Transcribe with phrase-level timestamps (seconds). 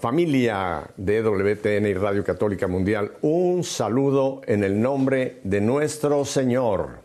[0.00, 7.00] familia de WTN y Radio Católica Mundial, un saludo en el nombre de nuestro Señor.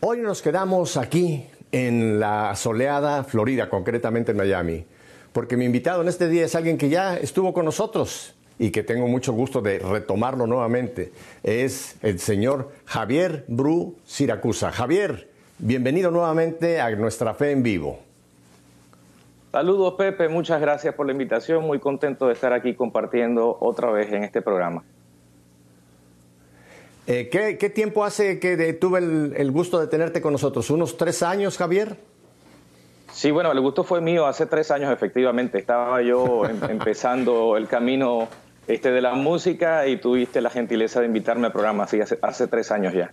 [0.00, 4.84] Hoy nos quedamos aquí en la soleada Florida, concretamente en Miami,
[5.32, 8.82] porque mi invitado en este día es alguien que ya estuvo con nosotros y que
[8.82, 11.12] tengo mucho gusto de retomarlo nuevamente.
[11.42, 14.70] Es el señor Javier Bru Siracusa.
[14.72, 18.11] Javier, bienvenido nuevamente a nuestra fe en vivo.
[19.52, 24.10] Saludos Pepe, muchas gracias por la invitación, muy contento de estar aquí compartiendo otra vez
[24.10, 24.82] en este programa.
[27.06, 30.70] Eh, ¿qué, tiempo hace que tuve el, gusto de tenerte con nosotros?
[30.70, 31.98] ¿Unos tres años, Javier?
[33.12, 35.58] Sí, bueno, el gusto fue mío hace tres años, efectivamente.
[35.58, 38.28] Estaba yo em, empezando el camino
[38.66, 42.70] este, de la música y tuviste la gentileza de invitarme al programa, así hace tres
[42.70, 43.12] años ya.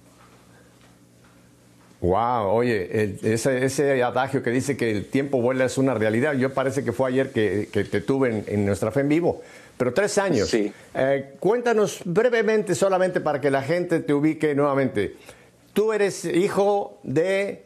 [2.01, 6.33] Wow, oye, ese, adagio que dice que el tiempo vuela es una realidad.
[6.33, 9.41] Yo parece que fue ayer que, te tuve en, nuestra fe en vivo,
[9.77, 10.49] pero tres años.
[10.49, 10.71] Sí.
[10.95, 15.17] Eh, cuéntanos brevemente, solamente para que la gente te ubique nuevamente.
[15.73, 17.65] Tú eres hijo de,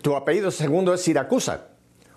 [0.00, 1.66] tu apellido segundo es Siracusa.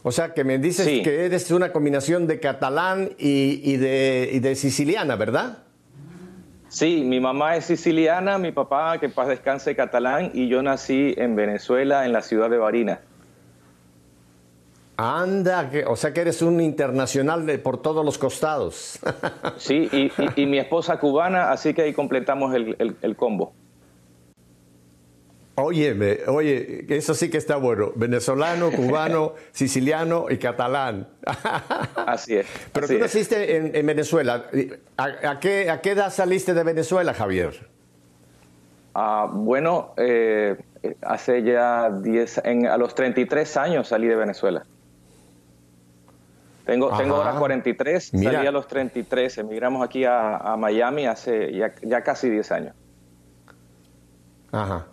[0.04, 4.56] O sea, que me dices que eres una combinación de catalán y, de, y de
[4.56, 5.65] siciliana, ¿verdad?
[6.76, 11.34] Sí, mi mamá es siciliana, mi papá, que paz descanse, catalán, y yo nací en
[11.34, 13.00] Venezuela, en la ciudad de Barinas.
[14.98, 19.00] Anda, o sea que eres un internacional de, por todos los costados.
[19.58, 19.90] Sí,
[20.36, 23.54] y, mi esposa cubana, así que ahí completamos el combo.
[25.58, 27.94] Óyeme, oye, eso sí que está bueno.
[27.96, 31.08] Venezolano, cubano, siciliano y catalán.
[31.96, 32.48] Así es.
[32.74, 34.50] Pero tú naciste en, Venezuela.
[34.98, 37.70] ¿A, qué, ¿A, qué, edad saliste de Venezuela, Javier?
[38.94, 40.58] Ah, bueno, eh,
[41.02, 44.66] hace ya 10, a los 33 años salí de Venezuela.
[46.66, 52.02] Tengo, tengo ahora 43, salí a los 33, emigramos aquí a, Miami hace ya, ya
[52.02, 52.76] casi 10 años.
[54.52, 54.88] Ajá.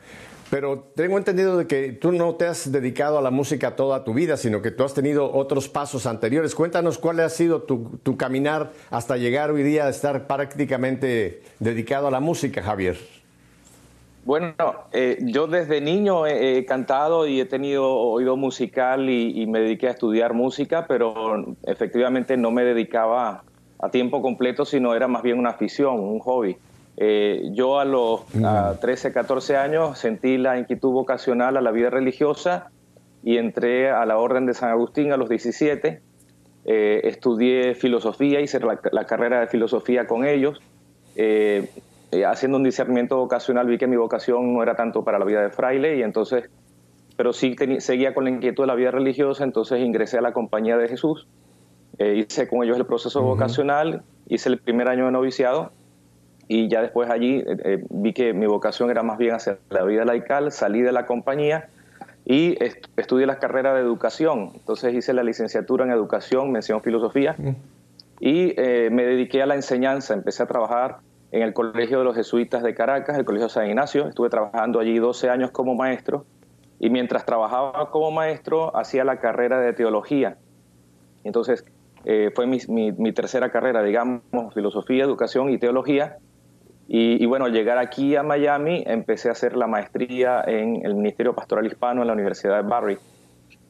[0.53, 4.13] Pero tengo entendido de que tú no te has dedicado a la música toda tu
[4.13, 6.55] vida, sino que tú has tenido otros pasos anteriores.
[6.55, 12.11] Cuéntanos cuál ha sido tu, caminar hasta llegar hoy día a estar prácticamente dedicado a
[12.11, 12.99] la música, Javier.
[14.27, 14.53] Bueno,
[14.93, 19.93] eh, yo desde niño he, cantado y he tenido oído musical y, me dediqué a
[19.93, 23.43] estudiar música, pero efectivamente no me dedicaba
[23.79, 26.59] a tiempo completo, sino era más bien una afición, un hobby.
[26.97, 28.27] Eh, yo a los
[28.81, 32.71] 13, 14 años sentí la inquietud vocacional a la vida religiosa
[33.23, 36.03] y entré a la Orden de San Agustín a los 17.
[36.65, 40.61] Eh, estudié filosofía, hice la, carrera de filosofía con ellos.
[41.17, 41.71] Eh,
[42.27, 45.51] haciendo un discernimiento vocacional vi que mi vocación no era tanto para la vida de
[45.51, 46.51] fraile y entonces,
[47.17, 50.77] pero sí seguía con la inquietud de la vida religiosa, entonces ingresé a la Compañía
[50.77, 51.27] de Jesús.
[51.99, 55.73] hice con ellos el proceso vocacional, hice el primer año de noviciado
[56.49, 59.85] y ya después allí eh, eh, vi que mi vocación era más bien hacia la
[59.85, 61.69] vida laical, salí de la compañía
[62.25, 62.57] y
[62.97, 64.51] estudié la carrera de educación.
[64.55, 67.37] Entonces hice la licenciatura en educación, mención filosofía
[68.21, 70.15] y eh, me dediqué a la enseñanza.
[70.15, 70.99] Empecé a trabajar
[71.33, 74.07] en el Colegio de los Jesuitas de Caracas, el Colegio San Ignacio.
[74.07, 76.27] Estuve trabajando allí 12 años como maestro
[76.79, 80.37] y mientras trabajaba como maestro hacía la carrera de teología.
[81.25, 81.65] Entonces
[82.35, 84.23] fue mi, mi tercera carrera, digamos,
[84.53, 86.19] filosofía, educación y teología
[86.89, 91.35] y, bueno, al llegar aquí a Miami, empecé a hacer la maestría en el Ministerio
[91.35, 92.99] Pastoral Hispano en la Universidad de Barry.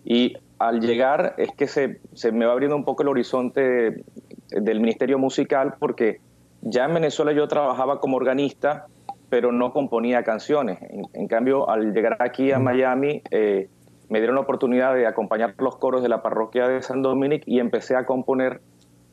[0.05, 2.01] Y al llegar es que se,
[2.33, 4.05] me va abriendo un poco el horizonte
[4.49, 6.21] del Ministerio Musical porque
[6.63, 8.87] ya en Venezuela yo trabajaba como organista,
[9.29, 10.79] pero no componía canciones.
[11.13, 13.69] En, cambio, al llegar aquí a Miami, eh,
[14.09, 17.61] me dieron la oportunidad de acompañar los coros de la parroquia de San Dominic y
[17.61, 18.61] empecé a componer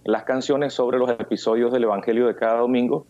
[0.04, 3.06] las canciones sobre los episodios del Evangelio de cada domingo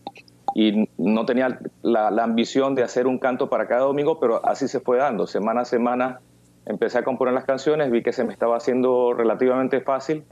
[0.54, 4.80] y no tenía la, ambición de hacer un canto para cada domingo, pero así se
[4.80, 5.26] fue dando.
[5.26, 6.20] Semana a semana
[6.66, 10.24] empecé a componer las canciones, vi que se me estaba haciendo relativamente fácil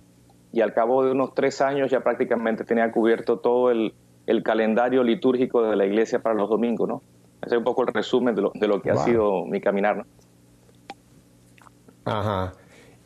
[0.53, 3.95] y al cabo de unos tres años ya prácticamente tenía cubierto todo el,
[4.45, 7.03] calendario litúrgico de la iglesia para los domingos, ¿no?
[7.41, 10.05] Ese es un poco el resumen de lo, de lo que ha sido mi caminar,
[12.05, 12.53] Ajá.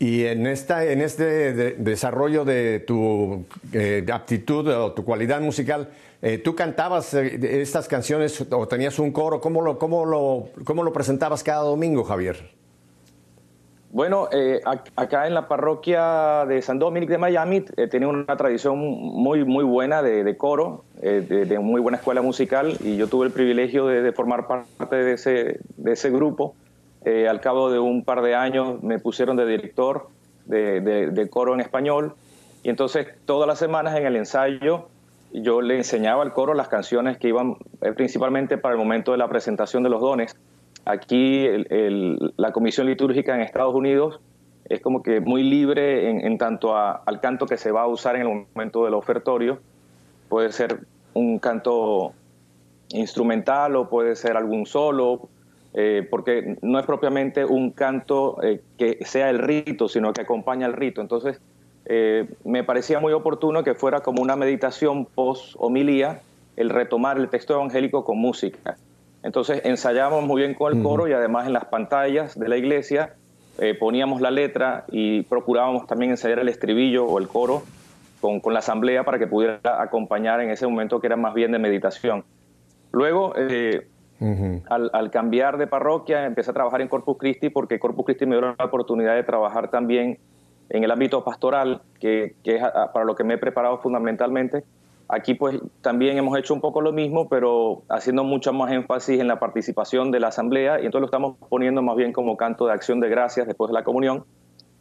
[0.03, 5.91] Y en, esta, en este desarrollo de tu eh, aptitud o tu cualidad musical,
[6.21, 9.41] eh, ¿tú cantabas eh, estas canciones o tenías un coro?
[9.41, 12.51] ¿Cómo lo, cómo lo, cómo lo presentabas cada domingo, Javier?
[13.93, 14.29] Bueno,
[14.97, 20.03] acá en la parroquia de San Dominic de Miami tiene una tradición muy, muy buena
[20.03, 24.97] de, coro, de, muy buena escuela musical, y yo tuve el privilegio de, formar parte
[24.97, 26.57] de ese, de ese grupo.
[27.05, 30.09] Eh, al cabo de un par de años me pusieron de director
[30.45, 32.15] de, coro en español
[32.63, 34.89] Y entonces todas las semanas en el ensayo
[35.33, 39.19] yo le enseñaba al coro las canciones que iban eh, principalmente para el momento de
[39.19, 40.37] la presentación de los dones.
[40.85, 41.47] Aquí
[42.37, 44.21] la Comisión Litúrgica en Estados Unidos
[44.69, 48.23] es como que muy libre en, tanto al canto que se va a usar en
[48.23, 49.59] el momento del ofertorio.
[50.29, 50.81] Puede ser
[51.15, 52.13] un canto
[52.89, 55.29] instrumental o puede ser algún solo,
[55.75, 60.67] eh, porque no es propiamente un canto eh, que sea el rito, sino que acompaña
[60.67, 61.01] el rito.
[61.01, 61.41] Entonces,
[61.87, 66.21] eh, me parecía muy oportuno que fuera como una meditación post-homilía
[66.57, 68.77] el retomar el texto evangélico con música.
[69.23, 73.15] Entonces ensayábamos muy bien con el coro y además en las pantallas de la iglesia
[73.79, 77.63] poníamos la letra y procurábamos también ensayar el estribillo o el coro
[78.21, 81.53] con, con, la asamblea para que pudiera acompañar en ese momento que era más bien
[81.53, 82.25] de meditación.
[82.93, 83.87] Luego, eh,
[84.69, 88.55] al, cambiar de parroquia, empecé a trabajar en Corpus Christi porque Corpus Christi me dio
[88.59, 90.19] la oportunidad de trabajar también
[90.69, 94.65] en el ámbito pastoral, que, es para lo que me he preparado fundamentalmente.
[95.09, 99.29] Aquí pues también hemos hecho un poco lo mismo, pero haciendo mucho más énfasis en
[99.29, 102.73] la participación de la asamblea y entonces lo estamos poniendo más bien como canto de
[102.73, 104.25] acción de gracias después de la comunión.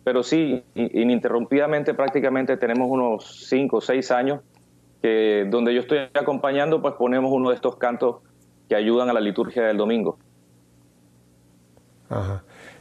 [0.04, 4.40] Pero sí, ininterrumpidamente prácticamente tenemos unos cinco o seis años
[5.02, 8.18] que donde yo estoy acompañando pues ponemos uno de estos cantos
[8.72, 10.18] que ayudan a la liturgia del domingo.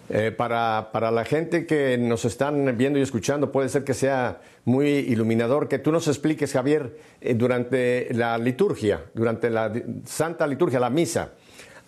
[0.09, 4.41] Eh, para, para, la gente que nos están viendo y escuchando, puede ser que sea
[4.65, 9.73] muy iluminador que tú nos expliques, Javier, eh, durante la liturgia, durante la
[10.05, 11.33] Santa Liturgia, la misa.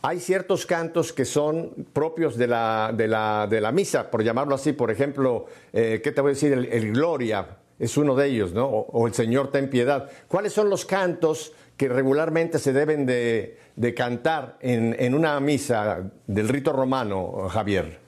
[0.03, 4.57] Hay ciertos cantos que son propios de la, de la, de la misa, por llamarlo
[4.57, 4.73] así.
[4.73, 6.53] Por ejemplo, eh, ¿qué te voy a decir?
[6.53, 7.47] El, Gloria
[7.79, 8.67] es uno de ellos, ¿no?
[8.67, 10.11] O, el Señor ten piedad.
[10.27, 16.11] ¿Cuáles son los cantos que regularmente se deben de, de cantar en, en una misa
[16.27, 18.03] del rito romano, Javier?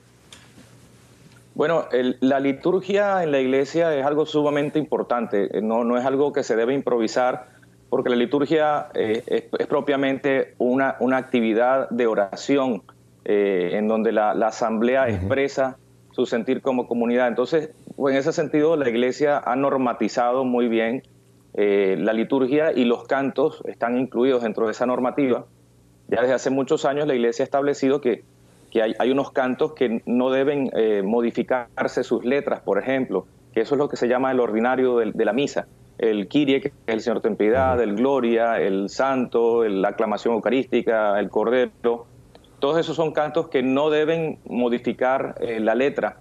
[1.55, 1.85] Bueno,
[2.19, 6.43] la liturgia en la iglesia es algo sumamente importante, eh, no, no es algo que
[6.43, 7.47] se debe improvisar,
[7.89, 12.83] porque la liturgia eh, es, propiamente una, una, actividad de oración
[13.23, 15.77] eh, en donde la, asamblea expresa
[16.11, 17.29] su sentir como comunidad.
[17.29, 21.03] Entonces, en ese sentido, la iglesia ha normatizado muy bien
[21.53, 25.45] la liturgia y los cantos están incluidos dentro de esa normativa.
[26.07, 28.23] Ya desde hace muchos años la iglesia ha establecido que
[28.75, 33.75] que hay, unos cantos que no deben eh, modificarse sus letras, por ejemplo, que eso
[33.75, 35.65] es lo que se llama el ordinario de, la misa.
[35.97, 41.17] El Kyrie, que es el Señor ten piedad, el Gloria, el Santo, la aclamación eucarística,
[41.21, 42.05] el Cordero.
[42.59, 46.17] Todos esos son cantos que no deben modificar eh, la letra.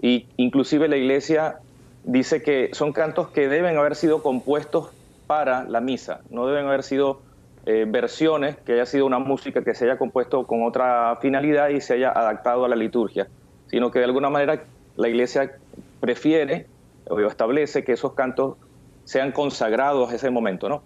[0.00, 1.60] Y inclusive la Iglesia
[2.02, 4.90] dice que son cantos que deben haber sido compuestos
[5.28, 7.20] para la misa, no deben haber sido
[7.66, 11.80] eh, versiones, que haya sido una música que se haya compuesto con otra finalidad y
[11.80, 13.28] se haya adaptado a la liturgia,
[13.68, 14.64] sino que de alguna manera
[14.96, 15.52] la iglesia
[16.00, 16.66] prefiere
[17.08, 18.56] o establece que esos cantos
[19.04, 20.82] sean consagrados a ese momento, ¿no?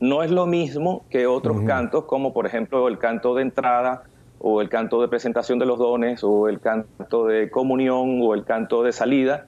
[0.00, 4.04] No es lo mismo que otros cantos, como por ejemplo el canto de entrada,
[4.38, 8.44] o el canto de presentación de los dones, o el canto de comunión, o el
[8.44, 9.46] canto de salida,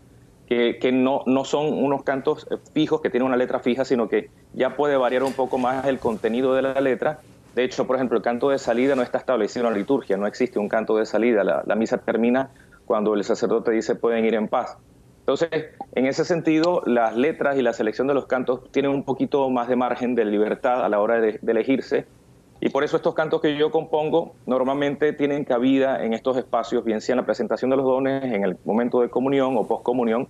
[0.51, 4.75] que, no, no son unos cantos fijos que tienen una letra fija, sino que ya
[4.75, 7.21] puede variar un poco más el contenido de la letra.
[7.55, 10.27] De hecho, por ejemplo, el canto de salida no está establecido en la liturgia, no
[10.27, 11.45] existe un canto de salida.
[11.45, 12.51] La, misa termina
[12.85, 14.77] cuando el sacerdote dice pueden ir en paz.
[15.21, 15.51] Entonces,
[15.95, 19.69] en ese sentido, las letras y la selección de los cantos tienen un poquito más
[19.69, 22.07] de margen de libertad a la hora de elegirse.
[22.61, 27.01] Y por eso estos cantos que yo compongo normalmente tienen cabida en estos espacios, bien
[27.01, 30.29] sea en la presentación de los dones, en el momento de comunión o poscomunión,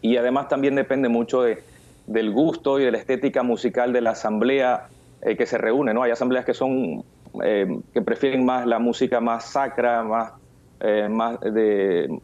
[0.00, 1.62] y además también depende mucho de,
[2.06, 4.88] del gusto y de la estética musical de la asamblea
[5.22, 6.02] eh, que se reúne, ¿no?
[6.02, 7.04] Hay asambleas que son
[7.42, 10.32] eh, que prefieren más la música más sacra, más,
[10.80, 11.08] eh,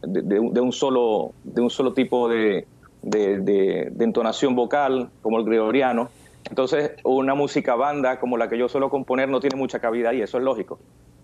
[0.01, 2.67] de, un solo, de un solo tipo de,
[3.99, 6.09] entonación vocal, como el gregoriano.
[6.51, 10.21] Entonces, una música banda como la que yo suelo componer no tiene mucha cabida y
[10.21, 10.79] eso es lógico.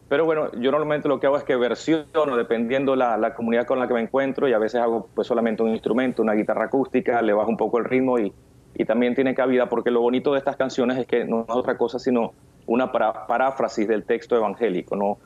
[0.07, 3.77] Pero bueno, yo normalmente lo que hago es que versiono dependiendo la, la comunidad con
[3.77, 7.21] la que me encuentro y a veces hago pues solamente un instrumento, una guitarra acústica,
[7.21, 8.31] le bajo un poco el ritmo y,
[8.73, 11.77] y también tiene cabida porque lo bonito de estas canciones es que no es otra
[11.77, 12.31] cosa sino
[12.65, 15.17] una paráfrasis del texto evangélico, no,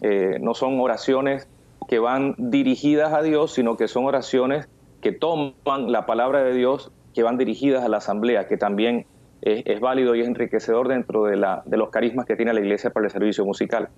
[0.00, 1.48] eh, no son oraciones
[1.86, 4.70] que van dirigidas a Dios, sino que son oraciones
[5.02, 5.52] que toman
[5.92, 9.06] la palabra de Dios, que van dirigidas a la asamblea, que también
[9.42, 12.90] es, válido y es enriquecedor dentro de, la, de los carismas que tiene la iglesia
[12.90, 13.88] para el servicio musical.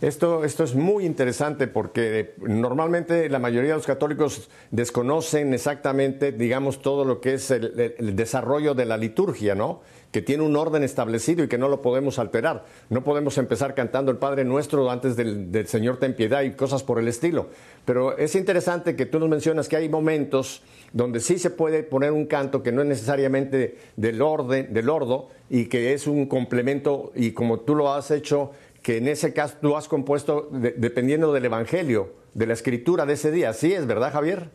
[0.00, 6.80] Esto, esto es muy interesante porque normalmente la mayoría de los católicos desconocen exactamente, digamos,
[6.82, 9.80] todo lo que es el, desarrollo de la liturgia, ¿no?
[10.12, 12.64] Que tiene un orden establecido y que no lo podemos alterar.
[12.90, 16.84] No podemos empezar cantando el Padre Nuestro antes del, del Señor ten piedad y cosas
[16.84, 17.48] por el estilo.
[17.84, 20.62] Pero es interesante que tú nos mencionas que hay momentos
[20.92, 25.28] donde sí se puede poner un canto que no es necesariamente del orden, del ordo,
[25.50, 29.56] y que es un complemento, y como tú lo has hecho que en ese caso
[29.60, 33.52] tú has compuesto dependiendo del Evangelio, de la escritura de ese día.
[33.52, 34.50] ¿Sí es verdad, Javier?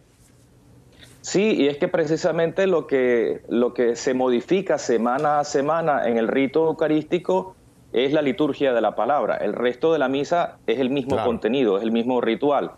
[1.22, 6.18] Sí, y es que precisamente lo que, lo que se modifica semana a semana en
[6.18, 7.56] el rito eucarístico
[7.94, 9.38] es la liturgia de la palabra.
[9.38, 12.72] El resto de la misa es el mismo contenido, es el mismo ritual.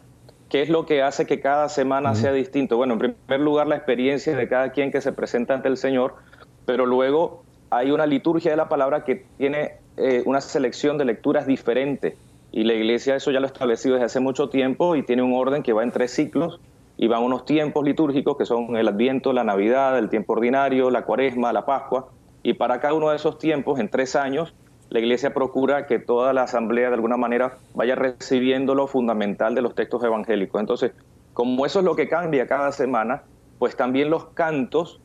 [0.49, 2.77] ¿Qué es lo que hace que cada semana sea distinto?
[2.77, 6.15] Bueno, en primer lugar, la experiencia de cada quien que se presenta ante el Señor,
[6.65, 11.47] pero luego hay una liturgia de la palabra que tiene eh, una selección de lecturas
[11.47, 12.17] diferente.
[12.51, 15.33] Y la iglesia eso ya lo ha establecido desde hace mucho tiempo y tiene un
[15.33, 16.59] orden que va en tres ciclos
[16.97, 21.03] y van unos tiempos litúrgicos que son el Adviento, la Navidad, el tiempo ordinario, la
[21.03, 22.09] Cuaresma, la Pascua.
[22.43, 24.53] Y para cada uno de esos tiempos, en tres años,
[24.89, 29.61] la iglesia procura que toda la asamblea de alguna manera vaya recibiendo lo fundamental de
[29.61, 30.61] los textos evangélicos.
[30.61, 30.91] Entonces,
[31.33, 33.23] como eso es lo que cambia cada semana,
[33.59, 35.01] pues también los cantos,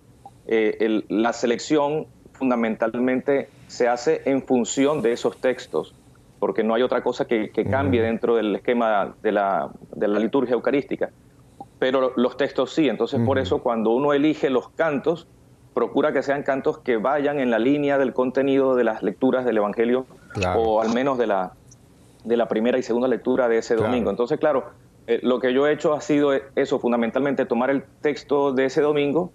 [0.46, 5.94] eh, la selección fundamentalmente se hace en función de esos textos,
[6.40, 10.54] porque no hay otra cosa que, cambie dentro del esquema de la, de la, liturgia
[10.54, 11.10] eucarística.
[11.78, 15.28] Pero los textos sí, entonces por eso cuando uno elige los cantos,
[15.72, 19.58] procura que sean cantos que vayan en la línea del contenido de las lecturas del
[19.58, 20.04] Evangelio,
[20.56, 21.52] o al menos de la,
[22.24, 24.10] de la primera y segunda lectura de ese domingo.
[24.10, 24.64] Entonces, claro,
[25.06, 28.80] eh, lo que yo he hecho ha sido eso, fundamentalmente tomar el texto de ese
[28.80, 29.30] domingo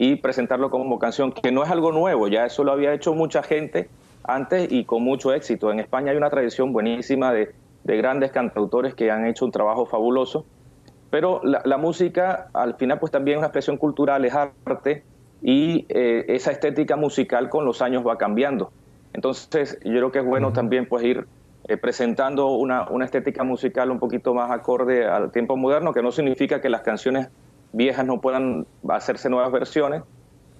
[0.00, 3.42] y presentarlo como canción, que no es algo nuevo, ya eso lo había hecho mucha
[3.42, 3.88] gente
[4.22, 5.72] antes y con mucho éxito.
[5.72, 7.52] En España hay una tradición buenísima de,
[7.84, 10.44] grandes cantautores que han hecho un trabajo fabuloso,
[11.10, 15.02] pero la, música al final pues también es una expresión cultural, es arte
[15.40, 18.70] y eh, esa estética musical con los años va cambiando.
[19.14, 21.26] Entonces yo creo que es bueno también pues ir
[21.66, 26.12] eh, presentando una, una estética musical un poquito más acorde al tiempo moderno, que no
[26.12, 27.30] significa que las canciones
[27.72, 30.02] viejas no puedan hacerse nuevas versiones.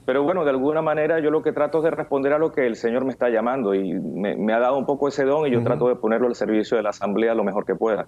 [0.05, 2.67] Pero bueno, de alguna manera yo lo que trato es de responder a lo que
[2.67, 5.63] el Señor me está llamando y me, ha dado un poco ese don y yo
[5.63, 8.07] trato de ponerlo al servicio de la Asamblea lo mejor que pueda.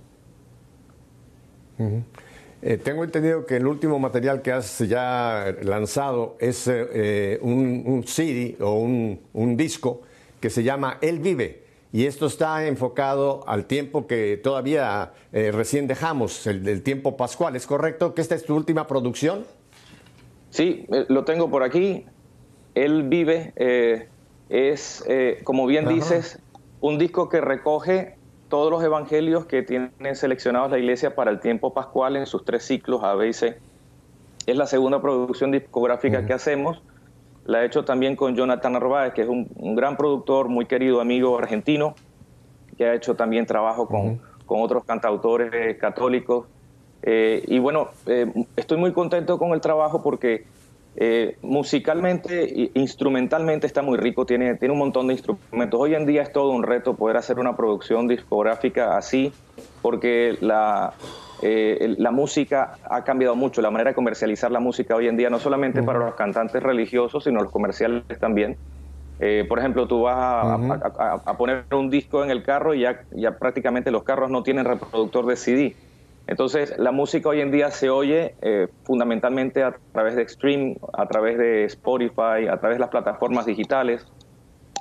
[2.63, 8.05] Eh, tengo entendido que el último material que has ya lanzado es eh, un, un,
[8.05, 10.01] CD o un, un disco
[10.41, 11.70] que se llama Él Vive.
[11.93, 17.57] Y esto está enfocado al tiempo que todavía eh, recién dejamos, el, tiempo pascual.
[17.57, 19.45] ¿Es correcto que esta es tu última producción?
[20.51, 22.07] Sí, eh, lo tengo por aquí.
[22.77, 24.09] Él vive, eh,
[24.49, 25.05] es,
[25.43, 26.39] como bien dices,
[26.81, 28.15] un disco que recoge
[28.49, 32.65] todos los evangelios que tienen seleccionados la iglesia para el tiempo pascual en sus tres
[32.65, 33.59] ciclos A, B y C.
[34.47, 36.83] Es la segunda producción discográfica que hacemos
[37.51, 41.37] la he hecho también con Jonathan Narváez, que es un, gran productor, muy querido amigo
[41.37, 41.97] argentino,
[42.79, 46.47] que ha hecho también trabajo con, con otros cantautores católicos.
[47.03, 50.47] Eh, y bueno, eh, estoy muy contento con el trabajo porque
[50.95, 55.81] eh, musicalmente e instrumentalmente está muy rico, tiene, tiene un montón de instrumentos.
[55.81, 59.33] Hoy en día es todo un reto poder hacer una producción discográfica así,
[59.83, 60.95] porque la,
[61.43, 65.31] eh, la música ha cambiado mucho, la manera de comercializar la música hoy en día,
[65.31, 68.57] no solamente para los cantantes religiosos, sino los comerciales también.
[69.19, 70.61] Eh, por ejemplo, tú vas
[71.27, 74.65] a, poner un disco en el carro y ya, ya prácticamente los carros no tienen
[74.65, 75.77] reproductor de CD.
[76.27, 81.07] Entonces, la música hoy en día se oye eh, fundamentalmente a través de stream, a
[81.07, 84.07] través de Spotify, a través de las plataformas digitales.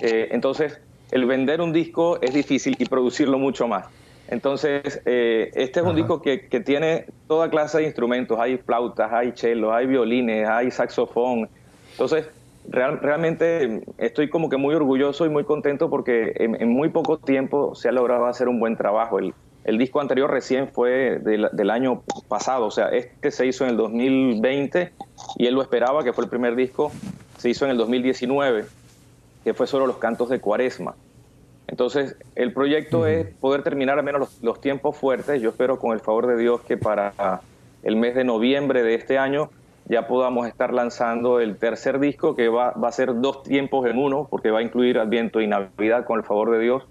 [0.01, 0.79] entonces,
[1.11, 3.87] el vender un disco es difícil y producirlo mucho más.
[4.31, 8.39] Entonces, eh, este es un disco que, tiene toda clase de instrumentos.
[8.39, 11.50] Hay flautas, hay cellos, hay violines, hay saxofón.
[11.91, 12.27] Entonces,
[12.67, 17.89] realmente estoy como que muy orgulloso y muy contento porque en, muy poco tiempo se
[17.89, 19.17] ha logrado hacer un buen trabajo.
[19.17, 19.33] El,
[19.79, 24.91] disco anterior recién fue del, año pasado, o sea, este se hizo en el 2020
[25.38, 26.91] y él lo esperaba, que fue el primer disco,
[27.38, 28.65] se hizo en el 2019,
[29.43, 30.95] que fue solo los cantos de Cuaresma.
[31.69, 35.39] Entonces, el proyecto es poder terminar al menos los, tiempos fuertes.
[35.39, 37.41] Yo espero con el favor de Dios que para
[37.83, 39.51] el mes de noviembre de este año
[39.88, 44.27] ya podamos estar lanzando el tercer disco que va, a ser dos tiempos en uno,
[44.29, 46.83] porque va a incluir Adviento y Navidad con el favor de Dios.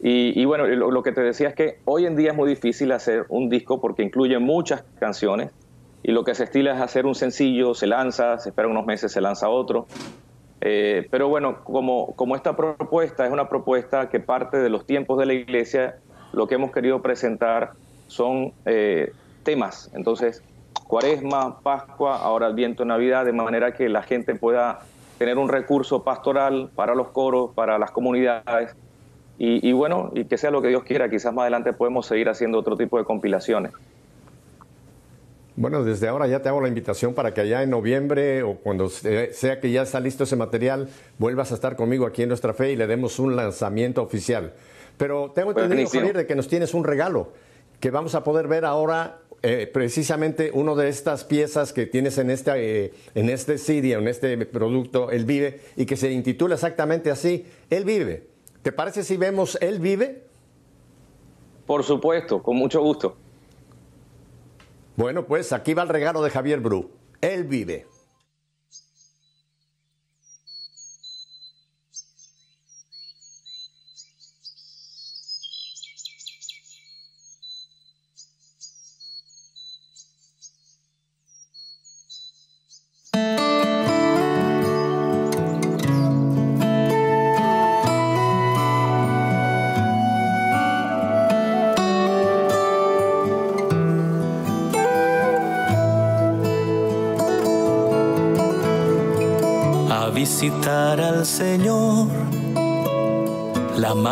[0.00, 3.24] Y, bueno, lo, que te decía es que hoy en día es muy difícil hacer
[3.30, 5.50] un disco porque incluye muchas canciones
[6.02, 9.12] y lo que se estila es hacer un sencillo, se lanza, se espera unos meses,
[9.12, 9.86] se lanza otro.
[10.66, 15.18] Eh, pero bueno, como, como esta propuesta es una propuesta que parte de los tiempos
[15.18, 15.96] de la iglesia
[16.32, 17.72] lo que hemos querido presentar
[18.06, 19.90] son eh, temas.
[19.94, 20.42] Entonces,
[20.88, 24.80] Cuaresma, Pascua, ahora el viento Navidad, de manera que la gente pueda
[25.18, 28.74] tener un recurso pastoral para los coros, para las comunidades.
[29.36, 32.30] Y, y bueno, y que sea lo que Dios quiera, quizás más adelante podemos seguir
[32.30, 33.72] haciendo otro tipo de compilaciones.
[35.56, 38.88] Bueno, desde ahora ya te hago la invitación para que allá en noviembre o cuando
[38.88, 42.72] sea que ya está listo ese material, vuelvas a estar conmigo aquí en Nuestra Fe
[42.72, 44.52] y le demos un lanzamiento oficial.
[44.96, 47.32] Pero tengo entendido, Javier, de que nos tienes un regalo
[47.78, 52.30] que vamos a poder ver ahora eh, precisamente una de estas piezas que tienes en
[52.30, 57.10] este, eh, en este CD, en este producto, Él Vive, y que se intitula exactamente
[57.10, 58.26] así, Él Vive.
[58.62, 60.24] ¿Te parece si vemos Él Vive?
[61.66, 63.16] Por supuesto, con mucho gusto.
[64.96, 66.90] Bueno, pues aquí va el regalo de Javier Bru.
[67.20, 67.86] Él vive.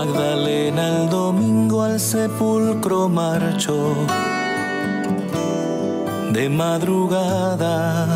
[0.04, 3.94] Magdalena el domingo al sepulcro marchó.
[6.32, 8.08] De madrugada.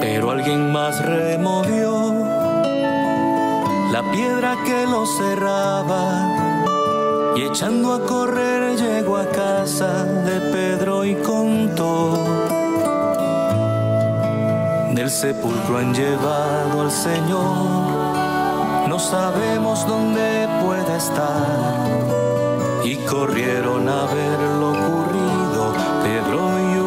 [0.00, 2.12] Pero alguien más removió
[3.92, 6.02] la piedra que lo cerraba
[7.36, 12.18] y echando a correr llegó a casa de Pedro y contó.
[14.92, 17.89] Del sepulcro han llevado al Señor,
[19.00, 21.80] sabemos dónde pueda estar.
[22.84, 26.79] Y corrieron a ver lo ocurrido Pedro y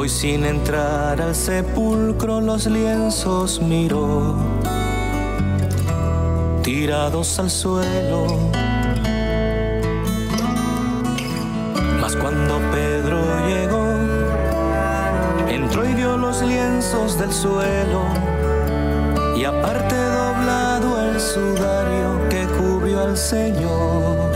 [0.00, 4.34] Llegó y sin entrar al sepulcro los lienzos miró,
[6.62, 8.24] tirados al suelo.
[12.00, 13.84] Mas cuando Pedro llegó,
[15.48, 18.02] entró y vio los lienzos del suelo
[19.36, 24.32] y aparte doblado el sudario que cubrió al Señor.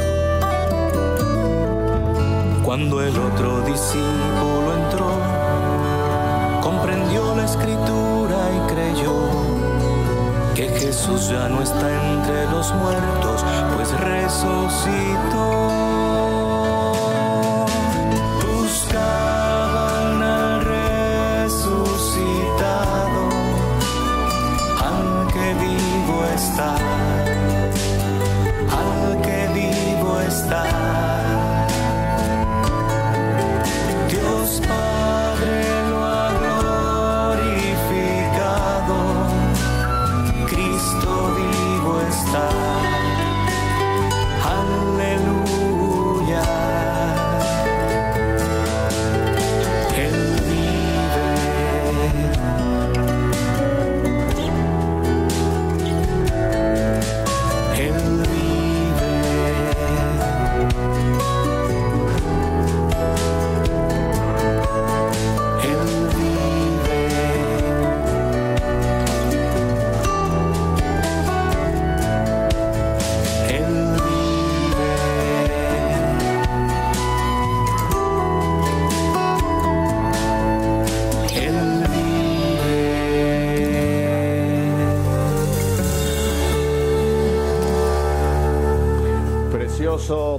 [2.63, 4.24] Cuando el otro discípulo
[10.55, 13.45] que Jesús ya no está entre los muertos,
[13.75, 15.94] pues resucitó.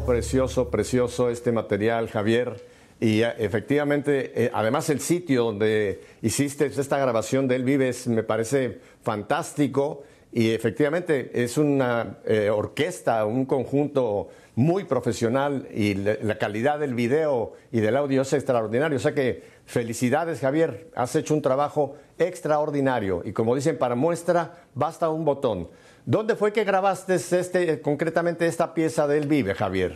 [0.06, 2.64] Precioso, precioso, este material, Javier.
[3.00, 8.22] Y eh, efectivamente, eh, además el sitio donde hiciste esta grabación de Él Vives me
[8.22, 16.80] parece fantástico y efectivamente es una eh, orquesta, un conjunto muy profesional y la calidad
[16.80, 18.98] del video y del audio es extraordinario.
[18.98, 24.66] O sea que felicidades Javier, has hecho un trabajo extraordinario y como dicen, para muestra
[24.76, 25.68] basta un botón.
[26.08, 29.96] ¿Dónde fue que grabaste este, concretamente esta pieza del Vive, Javier?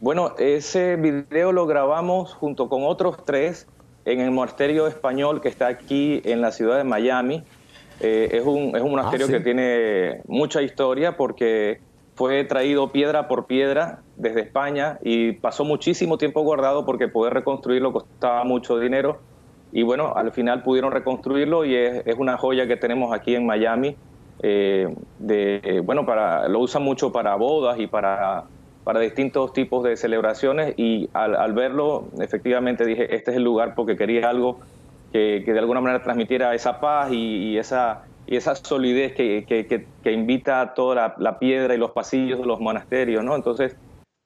[0.00, 3.66] Bueno, ese video lo grabamos junto con otros tres
[4.04, 7.42] en el monasterio español que está aquí en la ciudad de Miami.
[7.98, 11.80] Eh, es, un, es un monasterio ah, que tiene mucha historia porque
[12.14, 17.92] fue traído piedra por piedra desde España y pasó muchísimo tiempo guardado porque poder reconstruirlo
[17.92, 19.18] costaba mucho dinero.
[19.72, 23.44] Y bueno, al final pudieron reconstruirlo y es, es una joya que tenemos aquí en
[23.44, 23.96] Miami.
[24.42, 28.44] Eh, de, bueno, para, lo usan mucho para bodas y para,
[28.84, 33.96] para distintos tipos de celebraciones y al, verlo efectivamente dije, este es el lugar porque
[33.96, 34.60] quería algo
[35.12, 40.60] que, de alguna manera transmitiera esa paz y, esa, y esa solidez que, que, invita
[40.60, 43.36] a toda la, piedra y los pasillos de los monasterios, ¿no?
[43.36, 43.76] Entonces,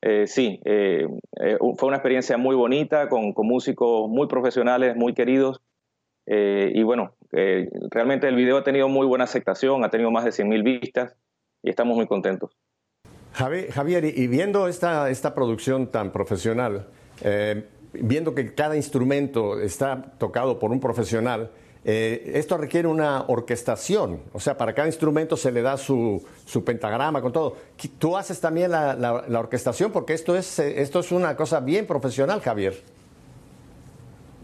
[0.00, 1.06] eh, sí, eh,
[1.40, 5.60] eh, fue una experiencia muy bonita, con, con músicos muy profesionales, muy queridos,
[6.30, 10.62] y bueno, realmente el video ha tenido muy buena aceptación, ha tenido más de 100.000
[10.62, 11.16] vistas,
[11.62, 12.56] y estamos muy contentos.
[13.32, 16.88] Javier, y viendo esta, esta producción tan profesional,
[17.92, 21.50] viendo que cada instrumento está tocado por un profesional,
[21.84, 26.22] eh, esto requiere una orquestación, o sea, para cada instrumento se le da su,
[26.64, 27.56] pentagrama con todo.
[27.98, 32.40] Tú haces también la, orquestación porque esto es, eh, esto es una cosa bien profesional,
[32.40, 32.82] Javier.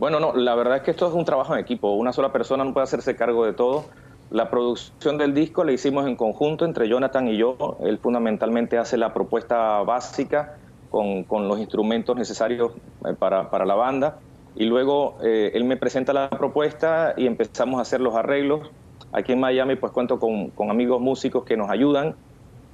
[0.05, 1.95] Bueno, no, la verdad es que esto es un trabajo en equipo.
[1.95, 3.87] Una sola persona no puede hacerse cargo de todo.
[4.29, 7.79] La producción del disco la hicimos en conjunto entre Jonathan y yo.
[7.81, 10.59] Él fundamentalmente hace la propuesta básica
[10.91, 12.73] con, los instrumentos necesarios
[13.07, 14.19] eh, para, para la banda.
[14.55, 18.71] Y luego eh, él me presenta la propuesta y empezamos a hacer los arreglos.
[19.11, 22.15] Aquí en Miami pues cuento con, con amigos músicos que nos ayudan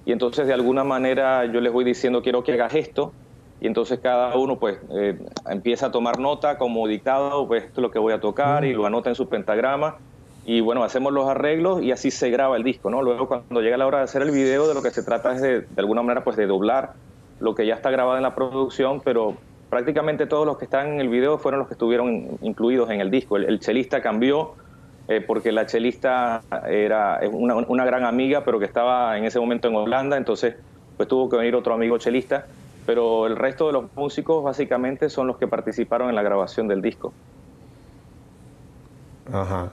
[0.04, 3.12] y entonces de alguna manera yo les voy diciendo quiero que hagas esto
[3.60, 5.18] y entonces cada uno pues eh,
[5.48, 8.72] empieza a tomar nota como dictado, pues esto es lo que voy a tocar y
[8.72, 9.96] lo anota en su pentagrama
[10.46, 13.02] y bueno, hacemos los arreglos y así se graba el disco, ¿no?
[13.02, 15.42] Luego cuando llega la hora de hacer el video de lo que se trata es
[15.42, 16.94] de, de alguna manera pues de doblar
[17.40, 19.36] lo que ya está grabado en la producción, pero
[19.68, 23.10] prácticamente todos los que están en el video fueron los que estuvieron incluidos en el
[23.10, 23.36] disco.
[23.36, 24.54] El, chelista cambió
[25.08, 29.68] eh, porque la chelista era una, una, gran amiga, pero que estaba en ese momento
[29.68, 30.56] en Holanda, entonces
[30.96, 32.46] pues tuvo que venir otro amigo chelista,
[32.86, 36.82] pero el resto de los músicos básicamente son los que participaron en la grabación del
[36.82, 37.12] disco.
[39.32, 39.72] Ajá,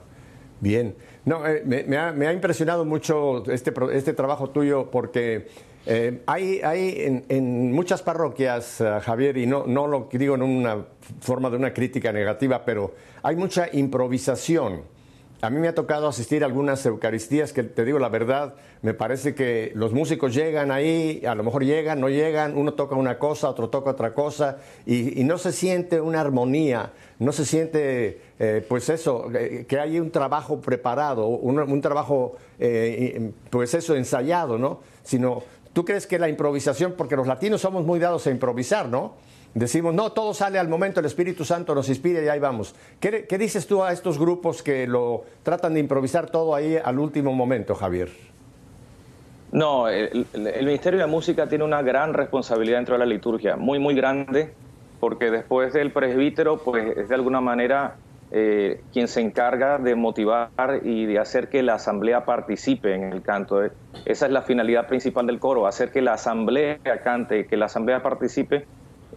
[0.60, 0.94] bien.
[1.24, 5.48] No, eh, me, ha, me, ha, impresionado mucho este, este trabajo tuyo porque
[5.90, 10.84] eh, hay, hay en, muchas parroquias, eh, Javier, y no, no lo digo en una
[11.20, 14.82] forma de una crítica negativa, pero hay mucha improvisación.
[15.40, 18.92] A mí me ha tocado asistir a algunas Eucaristías que, te digo la verdad, me
[18.92, 23.20] parece que los músicos llegan ahí, a lo mejor llegan, no llegan, uno toca una
[23.20, 28.66] cosa, otro toca otra cosa, y, no se siente una armonía, no se siente, eh,
[28.68, 29.28] pues eso,
[29.68, 32.36] que hay un trabajo preparado, un, un trabajo,
[33.50, 34.80] pues eso, ensayado, ¿no?
[35.04, 35.44] Sino
[35.78, 39.14] ¿Tú crees que la improvisación, porque los latinos somos muy dados a improvisar, ¿no?
[39.54, 42.74] Decimos, no, todo sale al momento, el Espíritu Santo nos inspira y ahí vamos.
[43.00, 47.32] ¿Qué, dices tú a estos grupos que lo tratan de improvisar todo ahí al último
[47.32, 48.10] momento, Javier?
[49.50, 53.94] No, el, Ministerio de Música tiene una gran responsabilidad dentro de la liturgia, muy, muy
[53.94, 54.52] grande,
[55.00, 57.96] porque después del presbítero, pues es de alguna manera
[58.30, 60.50] eh, quien se encarga de motivar
[60.82, 63.62] y de hacer que la asamblea participe en el canto.
[64.04, 68.02] Esa es la finalidad principal del coro, hacer que la asamblea cante, que la asamblea
[68.02, 68.66] participe.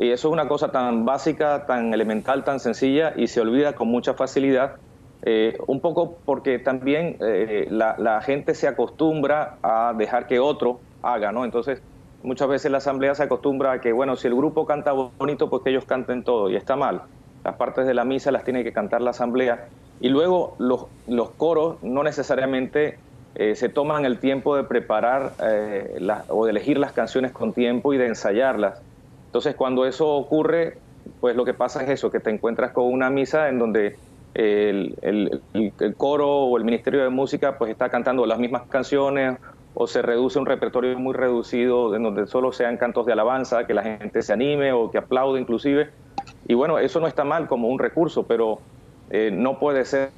[0.01, 3.87] Y eso es una cosa tan básica, tan elemental, tan sencilla y se olvida con
[3.87, 4.77] mucha facilidad.
[5.21, 11.31] Eh, un poco porque también eh, la, gente se acostumbra a dejar que otro haga,
[11.31, 11.45] ¿no?
[11.45, 11.83] Entonces,
[12.23, 15.61] muchas veces la asamblea se acostumbra a que, bueno, si el grupo canta bonito, pues
[15.61, 17.03] que ellos canten todo, y está mal
[17.43, 19.67] las partes de la misa las tiene que cantar la asamblea
[19.99, 22.97] y luego los, coros no necesariamente
[23.35, 25.33] eh, se toman el tiempo de preparar
[26.29, 28.81] o de elegir las canciones con tiempo y de ensayarlas.
[29.31, 30.77] Entonces cuando eso ocurre,
[31.21, 33.95] pues lo que pasa es eso, que te encuentras con una misa en donde
[34.33, 35.41] el,
[35.95, 39.39] coro o el Ministerio de Música pues está cantando las mismas canciones
[39.73, 43.73] o se reduce un repertorio muy reducido en donde solo sean cantos de alabanza, que
[43.73, 45.91] la gente se anime o que aplaude inclusive.
[46.45, 48.59] Y bueno, eso no está mal como un recurso, pero
[49.11, 50.09] eh, no puede ser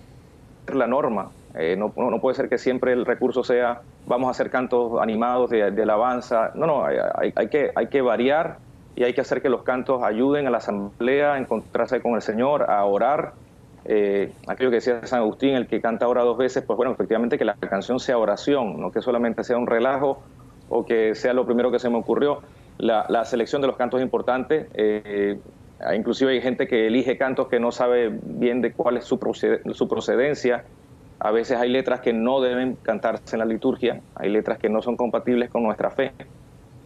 [0.74, 1.30] la norma.
[1.54, 5.52] Eh, no, no, puede ser que siempre el recurso sea vamos a hacer cantos animados
[5.52, 6.52] de, alabanza.
[6.56, 8.58] No, no, hay, hay, que, hay que variar
[8.96, 12.22] y hay que hacer que los cantos ayuden a la asamblea a encontrarse con el
[12.22, 13.34] Señor, a orar
[13.86, 17.38] eh, aquello que decía San Agustín, el que canta ahora dos veces, pues bueno, efectivamente
[17.38, 20.22] que la canción sea oración, no que solamente sea un relajo
[20.70, 22.42] o que sea lo primero que se me ocurrió.
[22.78, 24.68] La, selección de los cantos es importante.
[24.74, 25.38] Eh,
[25.96, 29.20] inclusive hay gente que elige cantos que no sabe bien de cuál es su,
[29.74, 30.64] su procedencia.
[31.20, 34.82] A veces hay letras que no deben cantarse en la liturgia, hay letras que no
[34.82, 36.14] son compatibles con nuestra fe.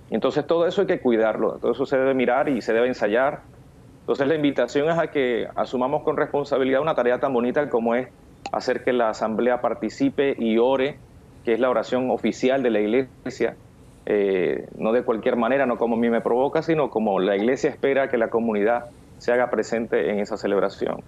[0.10, 3.41] Entonces todo eso hay que cuidarlo, todo eso se debe mirar y se debe ensayar
[4.08, 8.08] entonces la invitación es a que asumamos con responsabilidad una tarea tan bonita como es
[8.54, 10.98] hacer que la asamblea participe y ore,
[11.43, 13.58] que es la oración oficial de la iglesia,
[14.06, 17.70] eh, no de cualquier manera, no como a mí me provoca, sino como la iglesia
[17.70, 18.86] espera que la comunidad
[19.17, 21.02] se haga presente en esa celebración.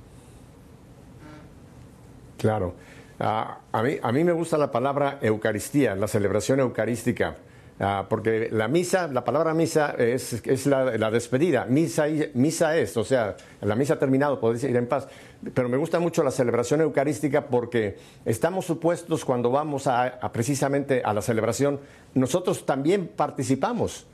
[2.37, 2.73] Claro.
[3.17, 7.37] Ah, a, mí, a mí me gusta la palabra Eucaristía, la celebración eucarística.
[7.81, 11.63] Ah, porque la misa, la palabra misa es, es la, despedida.
[11.63, 15.07] Misa, misa es, o sea, la misa ha terminado, podéis ir en paz.
[15.53, 21.13] Pero me gusta mucho la celebración eucarística porque estamos supuestos cuando vamos a, precisamente a
[21.13, 21.79] la celebración,
[22.15, 24.05] nosotros también participamos.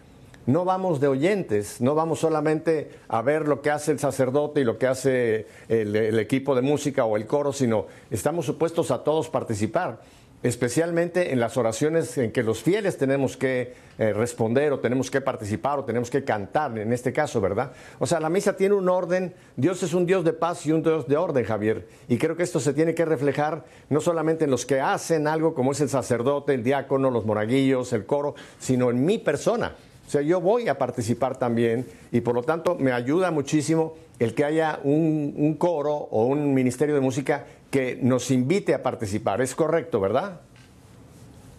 [0.45, 4.63] No vamos de oyentes, no vamos solamente a ver lo que hace el sacerdote y
[4.63, 9.28] lo que hace el equipo de música o el coro, sino estamos supuestos a todos
[9.28, 10.01] participar
[10.45, 15.19] especialmente en las oraciones en que los fieles tenemos que eh, responder o tenemos que
[15.19, 17.71] participar o tenemos que cantar, en este caso, ¿verdad?
[17.97, 20.84] O sea, la misa tiene un orden, Dios es un Dios de paz y un
[20.84, 24.51] Dios de orden, Javier, y creo que esto se tiene que reflejar no solamente en
[24.51, 28.91] los que hacen algo como es el sacerdote, el diácono, los moraguillos, el coro, sino
[28.91, 29.73] en mi persona.
[30.05, 34.36] O sea, yo voy a participar también y por lo tanto me ayuda muchísimo el
[34.36, 39.41] que haya un coro o un ministerio de música que nos invite a participar.
[39.41, 40.39] Es correcto, ¿verdad?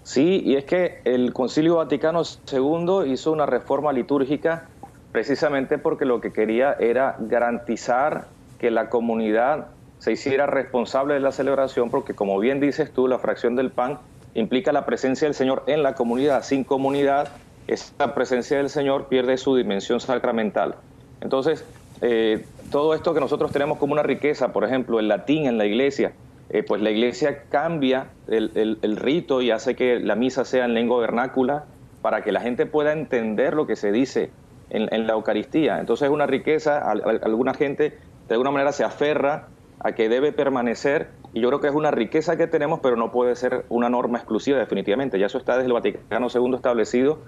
[0.02, 4.66] Sí, y es que el Concilio Vaticano II hizo una reforma litúrgica
[5.12, 9.66] precisamente porque lo que quería era garantizar que la comunidad
[9.98, 13.98] se hiciera responsable de la celebración, porque como bien dices tú, la fracción del pan
[14.32, 16.44] implica la presencia del Señor en la comunidad.
[16.44, 17.28] Sin comunidad,
[17.66, 20.76] esa presencia del Señor pierde su dimensión sacramental.
[21.20, 21.62] Entonces,
[22.00, 25.66] eh, todo esto que nosotros tenemos como una riqueza, por ejemplo, el latín en la
[25.66, 26.12] iglesia,
[26.48, 31.00] eh, pues la iglesia cambia el, rito y hace que la misa sea en lengua
[31.00, 31.64] vernácula
[32.02, 34.30] para que la gente pueda entender lo que se dice
[34.70, 35.80] en, la Eucaristía.
[35.80, 39.48] Entonces es una riqueza, alguna gente de alguna manera se aferra
[39.80, 43.10] a que debe permanecer y yo creo que es una riqueza que tenemos, pero no
[43.10, 45.18] puede ser una norma exclusiva definitivamente.
[45.18, 47.20] Ya eso está desde el Vaticano II establecido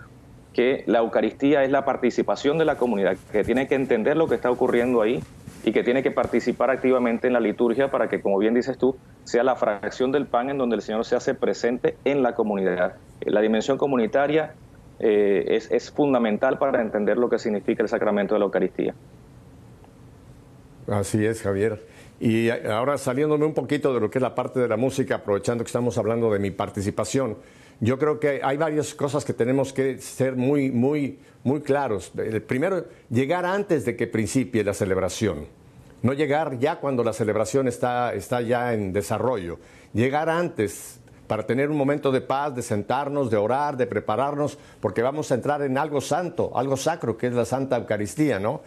[0.58, 4.34] que la Eucaristía es la participación de la comunidad, que tiene que entender lo que
[4.34, 5.22] está ocurriendo ahí
[5.62, 8.96] y que tiene que participar activamente en la liturgia para que, como bien dices tú,
[9.22, 12.96] sea la fracción del pan en donde el Señor se hace presente en la comunidad.
[13.20, 14.54] La dimensión comunitaria
[14.98, 18.96] eh, es, es fundamental para entender lo que significa el sacramento de la Eucaristía.
[20.88, 21.86] Así es, Javier.
[22.18, 25.62] Y ahora saliéndome un poquito de lo que es la parte de la música, aprovechando
[25.62, 27.36] que estamos hablando de mi participación,
[27.80, 32.12] yo creo que hay varias cosas que tenemos que ser muy, muy, muy claros.
[32.16, 35.46] El primero, llegar antes de que principie la celebración.
[36.02, 39.58] No llegar ya cuando la celebración está, está ya en desarrollo.
[39.92, 45.02] Llegar antes para tener un momento de paz, de sentarnos, de orar, de prepararnos, porque
[45.02, 48.62] vamos a entrar en algo santo, algo sacro, que es la Santa Eucaristía, ¿no?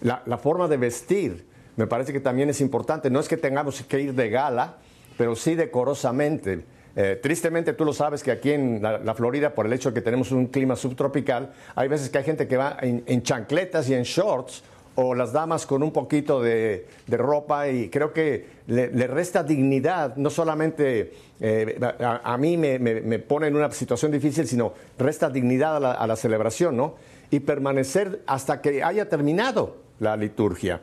[0.00, 3.10] La, la forma de vestir me parece que también es importante.
[3.10, 4.76] No es que tengamos que ir de gala,
[5.18, 6.64] pero sí decorosamente
[6.98, 10.00] eh, tristemente tú lo sabes que aquí en la, Florida, por el hecho de que
[10.00, 14.02] tenemos un clima subtropical, hay veces que hay gente que va en, chancletas y en
[14.02, 20.16] shorts o las damas con un poquito de, ropa y creo que le, resta dignidad,
[20.16, 26.06] no solamente eh, a, mí me, pone en una situación difícil, sino resta dignidad a
[26.06, 26.94] la celebración, ¿no?
[27.30, 30.80] Y permanecer hasta que haya terminado la liturgia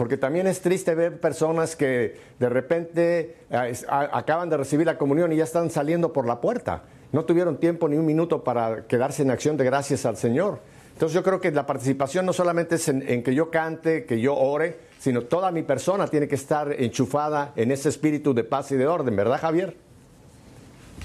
[0.00, 5.30] porque también es triste ver personas que de repente eh, acaban de recibir la comunión
[5.30, 6.84] y ya están saliendo por la puerta.
[7.12, 10.60] No tuvieron tiempo ni un minuto para quedarse en acción de gracias al Señor.
[10.94, 14.38] Entonces yo creo que la participación no solamente es en, que yo cante, que yo
[14.38, 18.76] ore, sino toda mi persona tiene que estar enchufada en ese espíritu de paz y
[18.76, 19.76] de orden, ¿verdad Javier?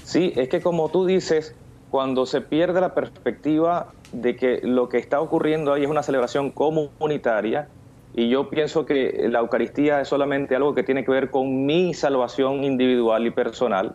[0.04, 1.54] Sí, es que como tú dices,
[1.90, 6.50] cuando se pierde la perspectiva de que lo que está ocurriendo ahí es una celebración
[6.50, 7.68] comunitaria,
[8.16, 11.92] y yo pienso que la Eucaristía es solamente algo que tiene que ver con mi
[11.92, 13.94] salvación individual y personal.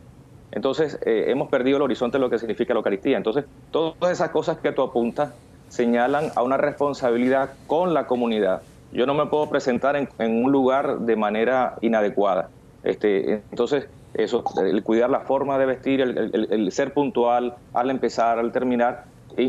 [0.51, 3.17] Entonces eh, hemos perdido el horizonte de lo que significa la Eucaristía.
[3.17, 5.34] Entonces todas esas cosas que tú apuntas
[5.69, 8.62] señalan a una responsabilidad con la comunidad.
[8.93, 12.49] Yo no me puedo presentar en, un lugar de manera inadecuada.
[12.84, 18.51] Este, entonces, eso, el cuidar la forma de vestir, el, ser puntual al empezar, al
[18.51, 19.05] terminar,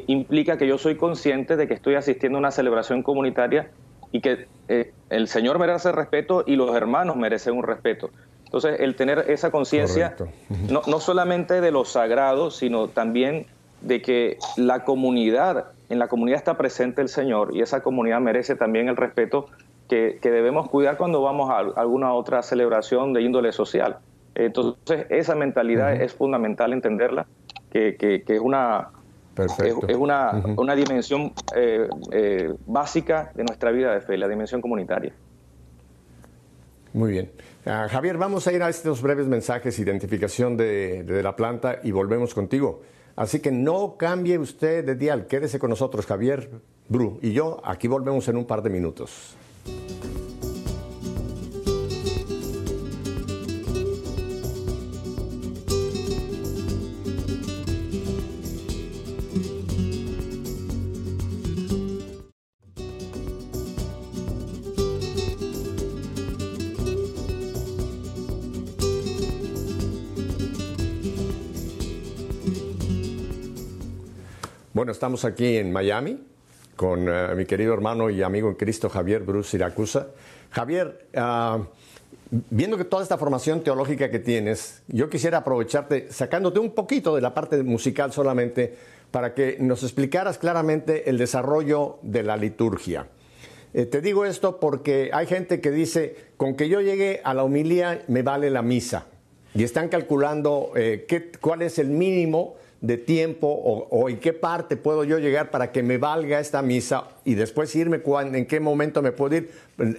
[0.06, 3.68] implica que yo soy consciente de que estoy asistiendo a una celebración comunitaria
[4.12, 8.10] y que eh, el Señor merece respeto y los hermanos merecen un respeto.
[8.44, 10.14] Entonces, el tener esa conciencia,
[10.68, 13.46] no, no solamente de lo sagrado, sino también
[13.80, 18.54] de que la comunidad, en la comunidad está presente el Señor y esa comunidad merece
[18.54, 19.48] también el respeto
[19.88, 23.98] que, debemos cuidar cuando vamos a alguna otra celebración de índole social.
[24.34, 27.26] Entonces, esa mentalidad es fundamental entenderla,
[27.70, 28.88] que, es una,
[29.36, 35.12] Es, una, una, dimensión eh, eh, básica de nuestra vida de fe, la dimensión comunitaria.
[36.92, 37.32] Muy bien.
[37.64, 41.92] Ah, Javier, vamos a ir a estos breves mensajes, identificación de, de, la planta y
[41.92, 42.82] volvemos contigo.
[43.16, 46.50] Así que no cambie usted de dial, quédese con nosotros, Javier,
[46.88, 47.60] Bru y yo.
[47.64, 49.36] Aquí volvemos en un par de minutos.
[74.82, 76.18] Bueno, estamos aquí en Miami
[76.74, 80.08] con eh, mi querido hermano y amigo en Cristo Javier Bruce Siracusa.
[80.50, 81.60] Javier, ah,
[82.50, 87.20] viendo que toda esta formación teológica que tienes, yo quisiera aprovecharte, sacándote un poquito de
[87.20, 88.74] la parte musical solamente,
[89.12, 93.06] para que nos explicaras claramente el desarrollo de la liturgia.
[93.74, 97.44] Eh, te digo esto porque hay gente que dice, con que yo llegue a la
[97.44, 99.06] humilía me vale la misa.
[99.54, 104.76] Y están calculando eh, qué, cuál es el mínimo de tiempo o, en qué parte
[104.76, 109.02] puedo yo llegar para que me valga esta misa y después irme en qué momento
[109.02, 109.50] me puedo ir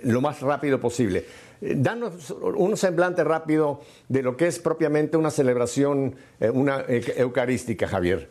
[0.04, 1.26] lo más rápido posible.
[1.62, 7.88] Eh, danos un semblante rápido de lo que es propiamente una celebración eh, una eucarística,
[7.88, 8.28] Javier.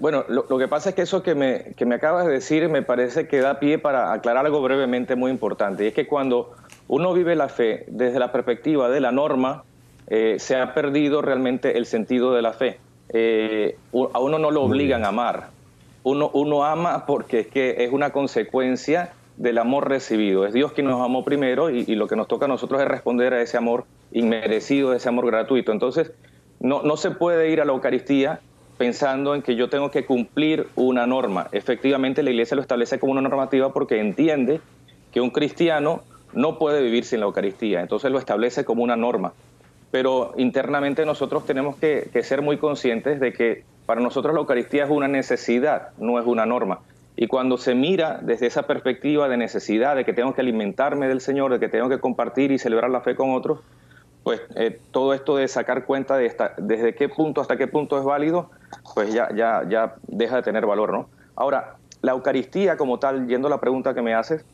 [0.00, 2.82] Bueno, lo, que pasa es que eso que me, que me acabas de decir me
[2.82, 5.84] parece que da pie para aclarar algo brevemente muy importante.
[5.84, 6.54] Y es que cuando
[6.88, 9.62] uno vive la fe desde la perspectiva de la norma,
[10.10, 12.78] eh, se ha perdido realmente el sentido de la fe.
[13.10, 13.76] Eh,
[14.12, 15.50] a uno no lo obligan a amar.
[16.02, 20.46] Uno, uno ama porque es que es una consecuencia del amor recibido.
[20.46, 23.34] Es Dios quien nos amó primero y, lo que nos toca a nosotros es responder
[23.34, 25.70] a ese amor inmerecido, ese amor gratuito.
[25.70, 26.12] Entonces,
[26.58, 28.40] no, no se puede ir a la Eucaristía
[28.78, 31.48] pensando en que yo tengo que cumplir una norma.
[31.52, 34.60] Efectivamente, la Iglesia lo establece como una normativa porque entiende
[35.12, 37.80] que un cristiano no puede vivir sin la Eucaristía.
[37.80, 39.34] Entonces lo establece como una norma
[39.90, 44.90] pero internamente nosotros tenemos que, ser muy conscientes de que para nosotros la Eucaristía es
[44.90, 46.80] una necesidad, no es una norma.
[47.16, 51.20] Y cuando se mira desde esa perspectiva de necesidad, de que tengo que alimentarme del
[51.20, 53.60] Señor, de que tengo que compartir y celebrar la fe con otros,
[54.22, 57.98] pues eh, todo esto de sacar cuenta de esta, desde qué punto hasta qué punto
[57.98, 58.50] es válido,
[58.94, 61.08] pues ya, ya, ya deja de tener valor, ¿no?
[61.34, 64.44] Ahora, la Eucaristía como tal, yendo a la pregunta que me haces,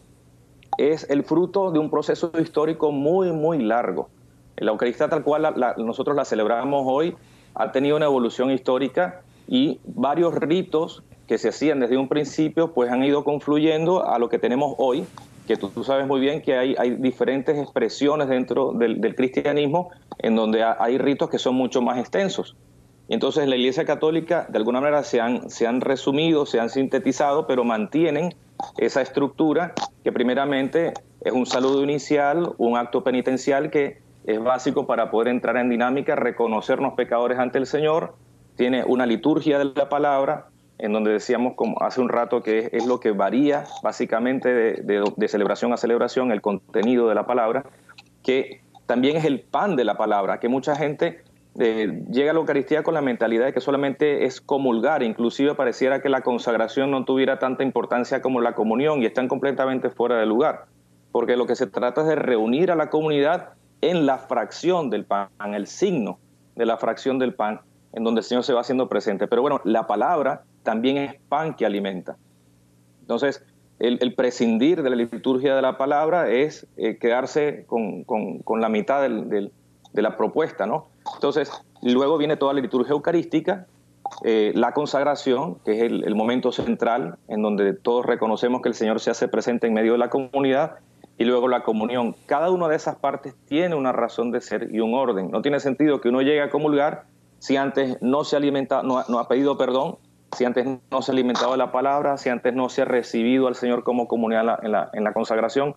[0.79, 4.09] es el fruto de un proceso histórico muy, muy largo.
[4.57, 7.15] La Eucaristía tal cual nosotros la celebramos hoy
[7.55, 12.91] ha tenido una evolución histórica y varios ritos que se hacían desde un principio pues
[12.91, 15.07] han ido confluyendo a lo que tenemos hoy,
[15.47, 20.63] que tú, sabes muy bien que hay, hay diferentes expresiones dentro del, cristianismo en donde
[20.65, 22.57] hay ritos que son mucho más extensos.
[23.09, 27.47] Entonces la Iglesia Católica de alguna manera se han, se han resumido, se han sintetizado,
[27.47, 28.35] pero mantienen
[28.79, 35.11] esa estructura que primeramente es un saludo inicial, un acto penitencial que es básico para
[35.11, 38.15] poder entrar en dinámica, reconocernos pecadores ante el Señor,
[38.57, 40.47] tiene una liturgia de la palabra,
[40.79, 45.73] en donde decíamos como hace un rato que es, lo que varía básicamente de, celebración
[45.73, 47.65] a celebración, el contenido de la palabra,
[48.23, 51.23] que también es el pan de la palabra, que mucha gente
[51.59, 56.03] eh, llega a la Eucaristía con la mentalidad de que solamente es comulgar, inclusive pareciera
[56.03, 60.27] que la consagración no tuviera tanta importancia como la comunión y están completamente fuera de
[60.27, 60.65] lugar,
[61.13, 63.51] porque lo que se trata es de reunir a la comunidad
[63.91, 66.19] en la fracción del pan, el signo
[66.55, 67.61] de la fracción del pan,
[67.93, 69.29] en donde el Señor se va haciendo presente.
[69.29, 72.17] Pero bueno, la palabra también es pan que alimenta.
[73.01, 73.45] Entonces,
[73.79, 78.05] el, prescindir de la liturgia de la palabra es eh, quedarse con,
[78.61, 80.89] la mitad de la propuesta, ¿no?
[81.15, 81.51] Entonces,
[81.83, 83.67] luego viene toda la liturgia eucarística,
[84.25, 88.75] eh, la consagración, que es el, el, momento central en donde todos reconocemos que el
[88.75, 90.77] Señor se hace presente en medio de la comunidad,
[91.19, 92.15] y luego la comunión.
[92.27, 95.31] Cada una de esas partes tiene una razón de ser y un orden.
[95.31, 97.05] No tiene sentido que uno llegue a comulgar
[97.39, 99.97] si antes no se alimenta, no, ha pedido perdón,
[100.37, 103.47] si antes no se ha alimentado de la palabra, si antes no se ha recibido
[103.47, 105.75] al Señor como comunidad en la, consagración.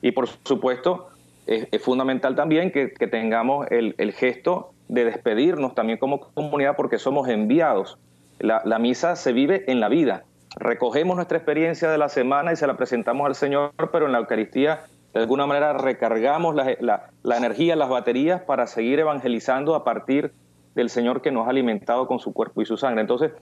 [0.00, 1.08] Y por supuesto,
[1.46, 7.98] es, fundamental también que, tengamos el, gesto de despedirnos también como comunidad porque somos enviados.
[8.38, 10.24] La misa se vive en la vida,
[10.56, 14.18] recogemos nuestra experiencia de la semana y se la presentamos al Señor, pero en la
[14.18, 14.80] Eucaristía
[15.12, 20.32] de alguna manera recargamos la, energía, las baterías para seguir evangelizando a partir
[20.74, 23.02] del Señor que nos ha alimentado con su cuerpo y su sangre.
[23.02, 23.32] Entonces,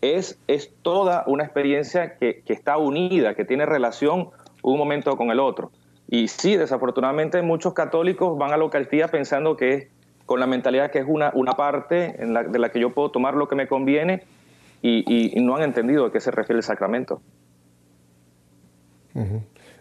[0.00, 4.30] es, es toda una experiencia que, está unida, que tiene relación
[4.62, 5.72] un momento con el otro.
[6.08, 9.88] Y sí, desafortunadamente muchos católicos van a la Eucaristía pensando que es
[10.24, 13.34] con la mentalidad que es una, una parte la, de la que yo puedo tomar
[13.34, 14.22] lo que me conviene
[14.82, 17.20] y, no han entendido a qué se refiere el sacramento.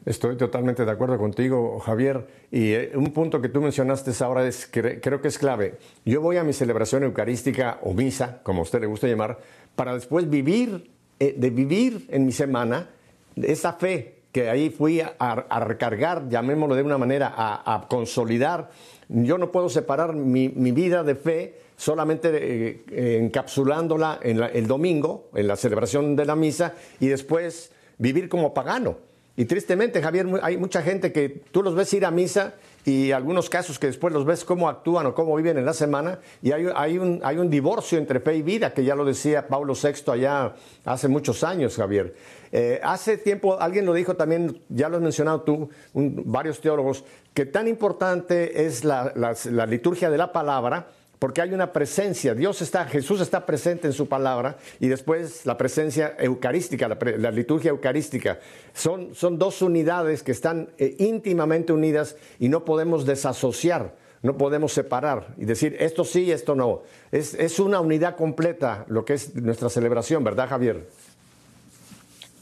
[0.05, 2.25] Estoy totalmente de acuerdo contigo, Javier.
[2.49, 5.75] Y eh, un punto que tú mencionaste ahora es que creo que es clave.
[6.05, 9.39] Yo voy a mi celebración eucarística o misa, como a usted le gusta llamar,
[9.75, 10.89] para después vivir,
[11.19, 12.89] eh, de vivir en mi semana
[13.35, 18.69] esa fe que ahí fui a, recargar, llamémoslo de una manera, a, consolidar.
[19.09, 25.47] Yo no puedo separar mi, vida de fe solamente eh, encapsulándola en el domingo, en
[25.47, 28.97] la celebración de la misa, y después vivir como pagano.
[29.39, 32.55] Y tristemente, Javier, hay mucha gente que tú los ves ir a misa
[32.85, 36.19] y algunos casos que después los ves cómo actúan o cómo viven en la semana
[36.41, 39.47] y hay, hay, un, hay un divorcio entre fe y vida, que ya lo decía
[39.47, 40.55] Pablo VI allá
[40.85, 42.15] hace muchos años, Javier.
[42.51, 47.05] Eh, hace tiempo alguien lo dijo también, ya lo has mencionado tú, varios teólogos,
[47.35, 50.87] que tan importante es la, la liturgia de la palabra
[51.19, 55.57] porque hay una presencia, Dios está, Jesús está presente en su palabra y después la
[55.57, 58.39] presencia eucarística, la, liturgia eucarística.
[58.73, 64.73] Son, son, dos unidades que están eh, íntimamente unidas y no podemos desasociar, no podemos
[64.73, 66.83] separar y decir esto sí, esto no.
[67.11, 70.87] Es, es una unidad completa lo que es nuestra celebración, ¿verdad Javier?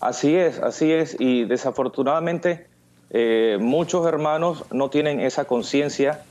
[0.01, 2.67] Así es, así es y desafortunadamente
[3.09, 6.25] eh, muchos hermanos no tienen esa conciencia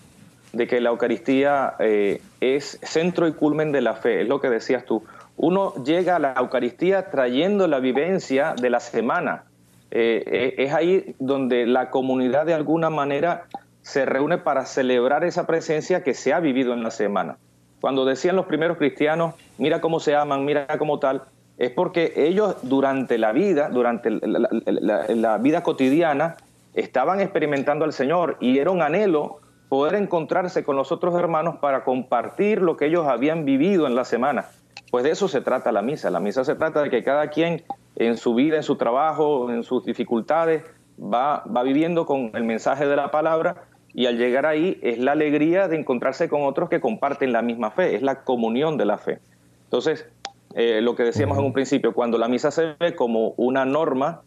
[0.55, 4.49] de que la Eucaristía eh, es centro y culmen de la fe, es lo que
[4.49, 5.03] decías tú.
[5.37, 9.45] Uno llega a la Eucaristía trayendo la vivencia de la semana.
[9.91, 13.47] Eh, eh, es ahí donde la comunidad de alguna manera
[13.83, 17.37] se reúne para celebrar esa presencia que se ha vivido en la semana.
[17.81, 21.23] Cuando decían los primeros cristianos, mira cómo se aman, mira cómo tal,
[21.59, 26.37] es porque ellos durante la vida, durante la vida cotidiana,
[26.73, 31.85] estaban experimentando al Señor y era un anhelo poder encontrarse con los otros hermanos para
[31.85, 34.47] compartir lo que ellos habían vivido en la semana.
[34.91, 36.11] Pues de eso se trata la misa.
[36.11, 37.65] La misa se trata de que cada quien
[37.97, 40.65] en su vida, en su trabajo, en sus dificultades,
[41.01, 45.13] va, va viviendo con el mensaje de la palabra y al llegar ahí es la
[45.13, 48.99] alegría de encontrarse con otros que comparten la misma fe, es la comunión de la
[48.99, 49.21] fe.
[49.65, 50.07] Entonces,
[50.55, 54.23] eh, lo que decíamos en un principio, cuando la misa se ve como una norma,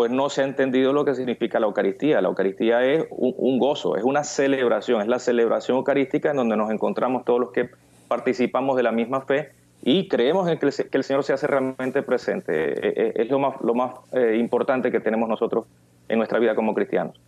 [0.00, 2.22] pues no se ha entendido lo que significa la Eucaristía.
[2.22, 6.70] La Eucaristía es un, gozo, es una celebración, es la celebración eucarística en donde nos
[6.70, 7.68] encontramos todos los que
[8.08, 9.50] participamos de la misma fe
[9.82, 12.52] y creemos en que el, Señor se hace realmente presente.
[12.52, 15.66] E, e, es, lo más, eh, importante que tenemos nosotros
[16.08, 17.20] en nuestra vida como cristianos.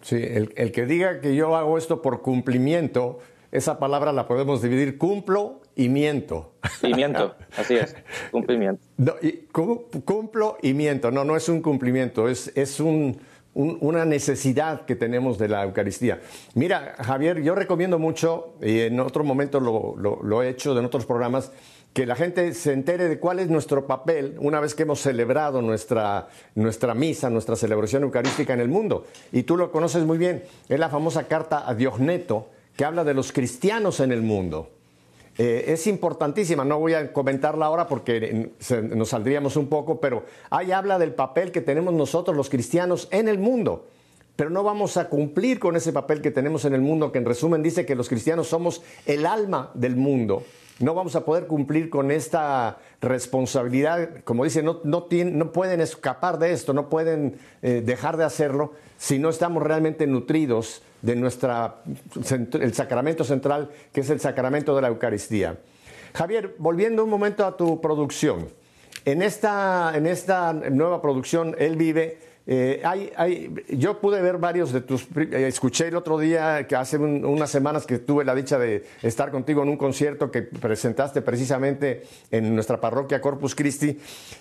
[0.00, 3.20] Sí, el, el que diga que yo hago esto por cumplimiento,
[3.52, 6.52] esa palabra la podemos dividir cumplo y miento.
[6.82, 7.94] Y miento, así es,
[8.30, 8.82] cumplimiento.
[8.96, 13.18] No, y, cumplo y miento, no, no es un cumplimiento, es, es un,
[13.54, 16.20] una necesidad que tenemos de la Eucaristía.
[16.54, 21.04] Mira, Javier, yo recomiendo mucho, y en otro momento lo, lo, he hecho en otros
[21.04, 21.52] programas,
[21.92, 25.60] que la gente se entere de cuál es nuestro papel una vez que hemos celebrado
[25.60, 29.04] nuestra, nuestra misa, nuestra celebración eucarística en el mundo.
[29.30, 33.12] Y tú lo conoces muy bien, es la famosa carta a Diogneto, que habla de
[33.12, 34.70] los cristianos en el mundo.
[35.38, 38.50] Eh, es importantísima, no voy a comentarla ahora porque
[38.94, 43.28] nos saldríamos un poco, pero ahí habla del papel que tenemos nosotros los cristianos en
[43.28, 43.86] el mundo.
[44.36, 47.24] Pero no vamos a cumplir con ese papel que tenemos en el mundo, que en
[47.24, 50.42] resumen dice que los cristianos somos el alma del mundo.
[50.78, 56.38] No vamos a poder cumplir con esta responsabilidad, como dice, no, no, no pueden escapar
[56.38, 61.76] de esto, no pueden eh, dejar de hacerlo si no estamos realmente nutridos de nuestra,
[62.52, 65.58] el sacramento central, que es el sacramento de la Eucaristía.
[66.14, 68.48] Javier, volviendo un momento a tu producción.
[69.04, 74.80] En esta, en esta nueva producción, Él vive, eh, hay, yo pude ver varios de
[74.80, 78.84] tus, eh, escuché el otro día, que hace unas semanas que tuve la dicha de
[79.02, 83.98] estar contigo en un concierto que presentaste precisamente en nuestra parroquia Corpus Christi,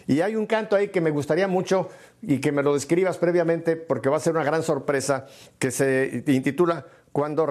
[0.08, 1.90] y hay un canto ahí que me gustaría mucho
[2.22, 5.28] y que me lo describas previamente porque va a ser una gran sorpresa,
[5.60, 7.48] que se intitula Cuando,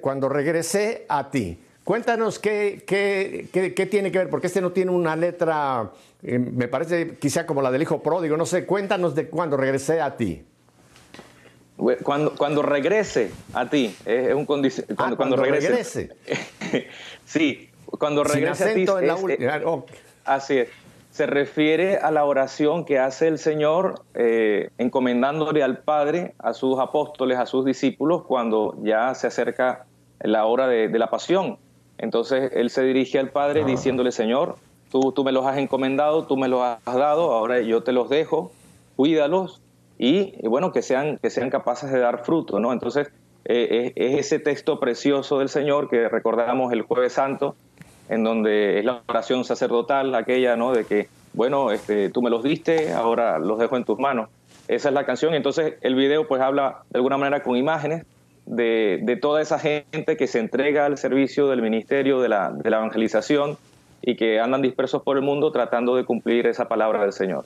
[0.00, 1.60] Cuando regresé a ti.
[1.84, 5.90] Cuéntanos qué, qué, qué, tiene que ver, porque este no tiene una letra,
[6.22, 10.00] eh, me parece quizá como la del hijo pródigo, no sé, cuéntanos de cuando regresé
[10.00, 10.44] a ti.
[12.04, 14.86] Cuando, cuando regrese a ti, es un condición.
[14.90, 16.10] Ah, cuando, cuando, regrese.
[17.24, 18.84] sí, cuando regrese a ti.
[19.00, 19.60] En la última.
[20.24, 20.68] Así es.
[21.10, 26.78] se refiere a la oración que hace el Señor eh, encomendándole al Padre, a sus
[26.78, 29.86] apóstoles, a sus discípulos, cuando ya se acerca
[30.20, 31.58] la hora de, la pasión.
[32.02, 34.56] Entonces Él se dirige al Padre diciéndole, Señor,
[34.90, 38.10] tú, tú me los has encomendado, tú me los has dado, ahora yo te los
[38.10, 38.50] dejo,
[38.96, 39.62] cuídalos
[39.98, 42.72] y, bueno, que sean, que sean capaces de dar fruto, ¿no?
[42.72, 43.08] Entonces
[43.44, 47.54] eh, es, es ese texto precioso del Señor que recordamos el jueves santo,
[48.08, 50.72] en donde es la oración sacerdotal, aquella, ¿no?
[50.72, 54.28] De que, bueno, este, tú me los diste, ahora los dejo en tus manos.
[54.66, 55.34] Esa es la canción.
[55.34, 58.04] Entonces el video pues habla de alguna manera con imágenes
[58.46, 62.70] de, de toda esa gente que se entrega al servicio del ministerio de la, de
[62.70, 63.56] la evangelización
[64.02, 67.44] y que andan dispersos por el mundo tratando de cumplir esa palabra del Señor.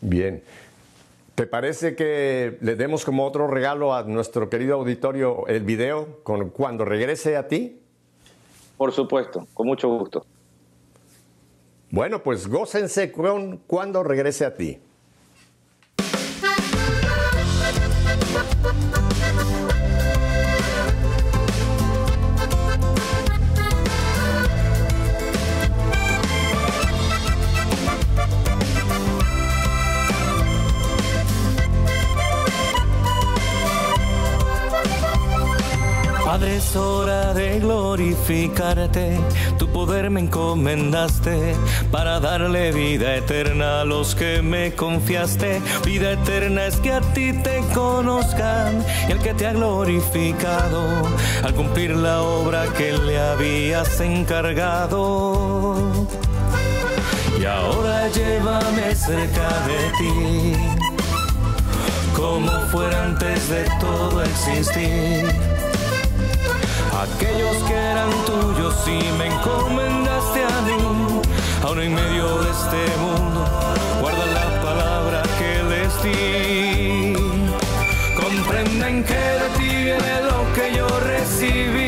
[0.00, 0.42] Bien.
[1.34, 6.50] ¿Te parece que le demos como otro regalo a nuestro querido auditorio el video con
[6.50, 7.80] cuando regrese a ti?
[8.76, 10.26] Por supuesto, con mucho gusto.
[11.90, 14.78] Bueno, pues gócense con cuando regrese a ti.
[37.52, 39.18] De glorificarte,
[39.58, 41.54] tu poder me encomendaste
[41.90, 45.60] para darle vida eterna a los que me confiaste.
[45.84, 50.82] Vida eterna es que a ti te conozcan y el que te ha glorificado
[51.42, 55.90] al cumplir la obra que le habías encargado.
[57.38, 60.54] Y ahora llévame cerca de ti,
[62.16, 65.51] como fuera antes de todo existir
[67.00, 71.20] aquellos que eran tuyos y me encomendaste a mí.
[71.62, 73.44] Ahora en medio de este mundo,
[74.00, 77.14] guarda la palabra que les di.
[78.14, 81.81] Comprenden que de ti viene lo que yo recibí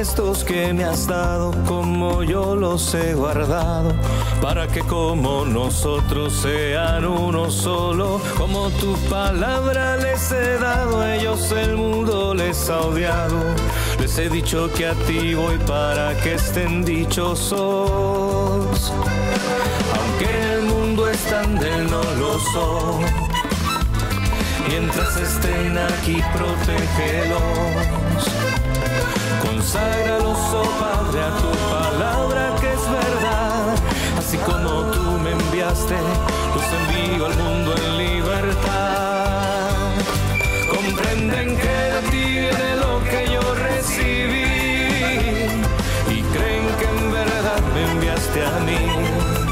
[0.00, 3.94] estos que me has dado como yo los he guardado,
[4.42, 11.76] para que como nosotros sean uno solo, como tu palabra les he dado, ellos el
[11.76, 13.36] mundo les ha odiado.
[13.98, 17.56] Les he dicho que a ti voy para que estén dichosos.
[19.96, 23.00] Aunque el mundo están de él no lo son.
[24.68, 28.45] Mientras estén aquí, protégelos.
[29.66, 33.74] Conságralos, oh Padre, a tu palabra que es verdad.
[34.16, 35.96] Así como tú me enviaste,
[36.54, 39.70] los envío al mundo en libertad.
[40.72, 44.46] Comprenden que de ti viene lo que yo recibí
[46.14, 49.45] y creen que en verdad me enviaste a mí.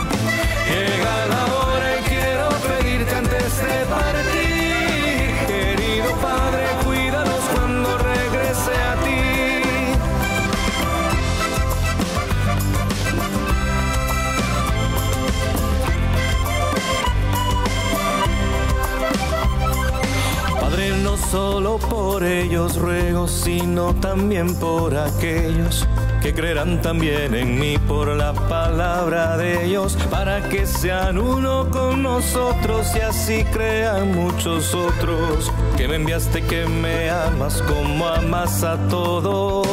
[22.24, 25.86] Ellos ruego, sino también por aquellos
[26.22, 32.02] que creerán también en mí por la palabra de ellos, para que sean uno con
[32.02, 38.78] nosotros y así crean muchos otros, que me enviaste, que me amas como amas a
[38.88, 39.66] todos.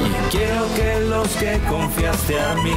[0.00, 2.74] Y quiero que los que confiaste a mí,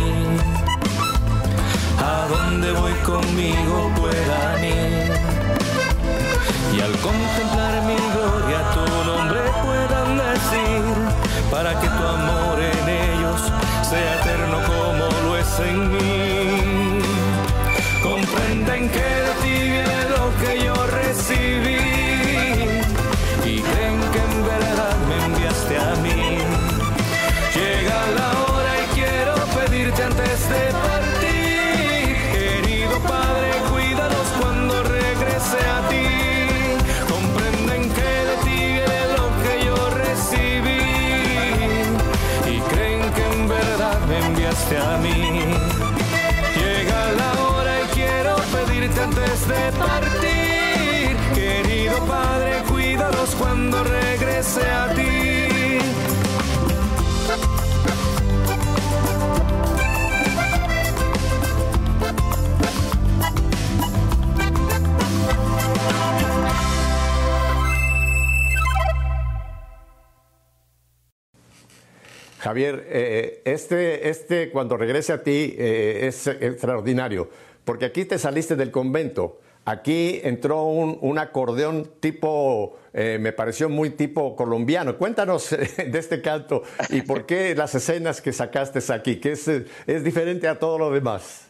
[1.97, 5.30] a donde voy conmigo puedan ir.
[6.73, 10.83] Y al contemplar mi gloria tu nombre puedan decir,
[11.51, 13.41] para que tu amor en ellos
[13.89, 17.01] sea eterno como lo es en mí.
[18.01, 20.80] Comprenden que de ti viene lo que yo
[44.77, 45.11] a mí.
[46.55, 49.01] Llega la hora y quiero pedirte
[49.47, 51.17] de partir.
[51.33, 55.10] Querido Padre, cuídalos cuando regrese a ti.
[72.51, 77.29] Javier, eh, este, este cuando regrese a ti eh, es extraordinario,
[77.63, 83.91] porque aquí te saliste del convento, aquí entró un, acordeón tipo, eh, me pareció muy
[83.91, 84.97] tipo colombiano.
[84.97, 90.03] Cuéntanos de este canto y por qué las escenas que sacaste aquí, que es, es
[90.03, 91.47] diferente a todo lo demás.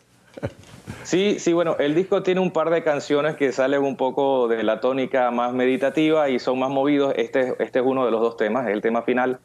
[1.02, 4.62] Sí, sí, bueno, el disco tiene un par de canciones que salen un poco de
[4.62, 7.12] la tónica más meditativa y son más movidos.
[7.18, 9.40] Este, este es uno de los dos temas, el tema final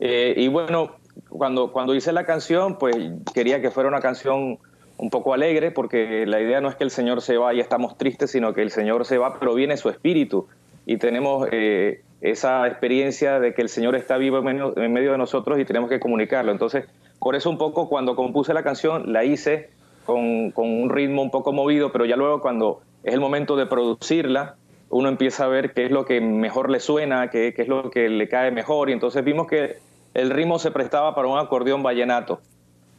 [0.00, 0.96] eh, y bueno,
[1.28, 2.96] cuando, cuando hice la canción, pues
[3.34, 4.58] quería que fuera una canción
[4.96, 7.98] un poco alegre, porque la idea no es que el Señor se va y estamos
[7.98, 10.46] tristes, sino que el Señor se va, pero viene su espíritu.
[10.86, 15.58] Y tenemos eh, esa experiencia de que el Señor está vivo en medio, de nosotros
[15.58, 16.52] y tenemos que comunicarlo.
[16.52, 16.86] Entonces,
[17.18, 19.70] por eso un poco cuando compuse la canción, la hice
[20.04, 23.66] con, con un ritmo un poco movido, pero ya luego cuando es el momento de
[23.66, 24.56] producirla,
[24.94, 27.90] uno empieza a ver qué es lo que mejor le suena, qué, qué, es lo
[27.90, 28.90] que le cae mejor.
[28.90, 29.78] Y entonces vimos que
[30.14, 32.40] el ritmo se prestaba para un acordeón vallenato.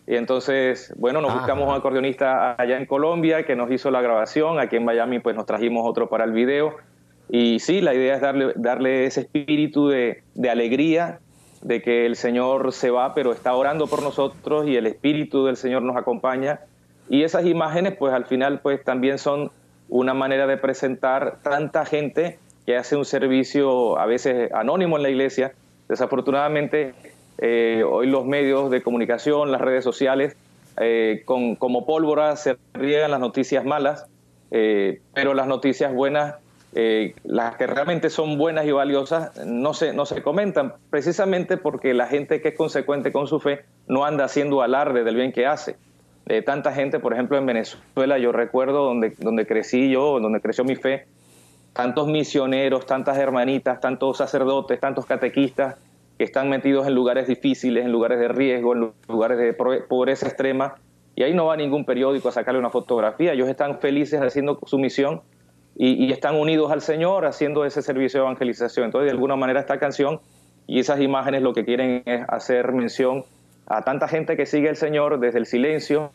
[0.06, 4.60] Y entonces, bueno, nos buscamos un acordeonista allá en Colombia que nos hizo la grabación.
[4.60, 6.76] Aquí en Miami, pues nos trajimos otro para el video.
[7.30, 11.20] Y sí, la idea es darle, darle ese espíritu de, de alegría,
[11.62, 15.56] de que el Señor se va, pero está orando por nosotros y el espíritu del
[15.56, 16.60] Señor nos acompaña.
[17.08, 19.50] Y esas imágenes, pues al final, pues también son
[19.90, 25.10] una manera de presentar tanta gente que hace un servicio a veces anónimo en la
[25.10, 25.54] iglesia.
[25.88, 26.94] Desafortunadamente,
[27.38, 30.36] eh, hoy los medios de comunicación, las redes sociales,
[30.78, 34.08] eh, con, como pólvora se riegan las noticias malas,
[34.52, 36.36] eh, pero las noticias buenas,
[37.24, 42.08] las que realmente son buenas y valiosas, no se, no se comentan, precisamente porque la
[42.08, 45.78] gente que es consecuente con su fe no anda haciendo alarde del bien que hace
[46.26, 50.64] de tanta gente, por ejemplo, en Venezuela, yo recuerdo donde, donde crecí yo, donde creció
[50.64, 51.06] mi fe,
[51.74, 55.76] tantos misioneros, tantas hermanitas, tantos sacerdotes, tantos catequistas
[56.18, 60.76] que están metidos en lugares difíciles, en lugares de riesgo, en lugares de pobreza extrema,
[61.16, 64.78] y ahí no va ningún periódico a sacarle una fotografía, ellos están felices haciendo su
[64.78, 65.22] misión
[65.76, 68.86] y, y están unidos al Señor haciendo ese servicio de evangelización.
[68.86, 70.20] Entonces, de alguna manera, esta canción
[70.68, 73.24] y esas imágenes lo que quieren es hacer mención
[73.68, 76.12] a tanta gente que sigue al Señor desde el silencio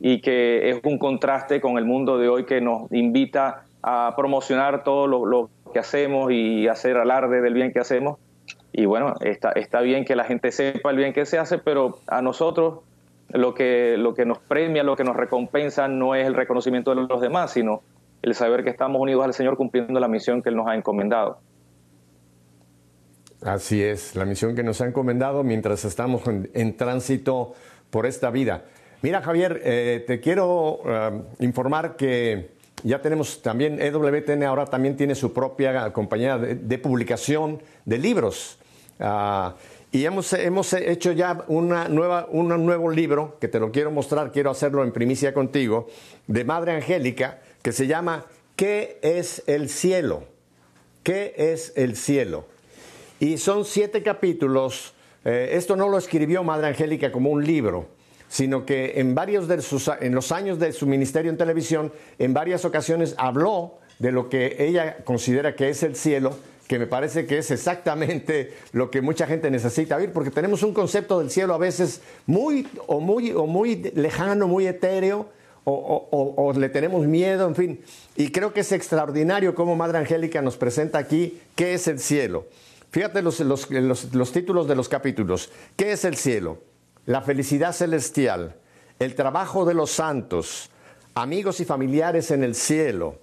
[0.00, 4.84] y que es un contraste con el mundo de hoy que nos invita a promocionar
[4.84, 8.18] todo lo, que hacemos y hacer alarde del bien que hacemos.
[8.72, 11.98] Y bueno, está, está bien que la gente sepa el bien que se hace, pero
[12.06, 12.80] a nosotros
[13.28, 17.06] lo que, lo que nos premia, lo que nos recompensa no es el reconocimiento de
[17.06, 17.82] los demás, sino
[18.22, 21.38] el saber que estamos unidos al Señor cumpliendo la misión que Él nos ha encomendado.
[23.42, 27.54] Así es, la misión que nos ha encomendado mientras estamos en, tránsito
[27.90, 28.64] por esta vida.
[29.00, 32.50] Mira, Javier, eh, te quiero eh, informar que
[32.82, 38.58] ya tenemos también, EWTN ahora también tiene su propia compañía de, publicación de libros.
[38.98, 39.54] Ah,
[39.92, 44.32] y hemos, hemos hecho ya una nueva, un nuevo libro que te lo quiero mostrar,
[44.32, 45.88] quiero hacerlo en primicia contigo,
[46.26, 48.26] de Madre Angélica, que se llama
[48.56, 50.24] ¿Qué es el cielo?
[51.04, 52.46] ¿Qué es el cielo?
[53.20, 54.94] Y son siete capítulos.
[55.24, 57.88] Eh, esto no lo escribió Madre Angélica como un libro,
[58.28, 62.32] sino que en varios de sus, en los años de su ministerio en televisión, en
[62.32, 66.38] varias ocasiones habló de lo que ella considera que es el cielo,
[66.68, 70.72] que me parece que es exactamente lo que mucha gente necesita oír, porque tenemos un
[70.72, 75.28] concepto del cielo a veces muy o muy o muy lejano, muy etéreo,
[75.64, 77.80] o, o, le tenemos miedo, en fin.
[78.16, 82.46] Y creo que es extraordinario cómo Madre Angélica nos presenta aquí qué es el cielo.
[82.90, 85.50] Fíjate los, los, títulos de los capítulos.
[85.76, 86.58] ¿Qué es el cielo?
[87.04, 88.56] La felicidad celestial,
[88.98, 90.70] el trabajo de los santos,
[91.14, 93.18] amigos y familiares en el cielo,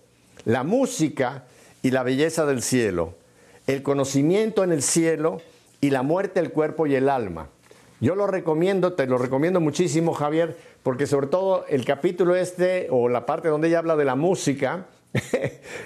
[0.45, 1.45] la música
[1.82, 3.16] y la belleza del cielo,
[3.66, 5.41] el conocimiento en el cielo
[5.82, 7.49] y la muerte del cuerpo y el alma.
[8.01, 13.09] Yo lo recomiendo, te lo recomiendo muchísimo, Javier, porque sobre todo el capítulo este o
[13.09, 14.86] la parte donde ella habla de la música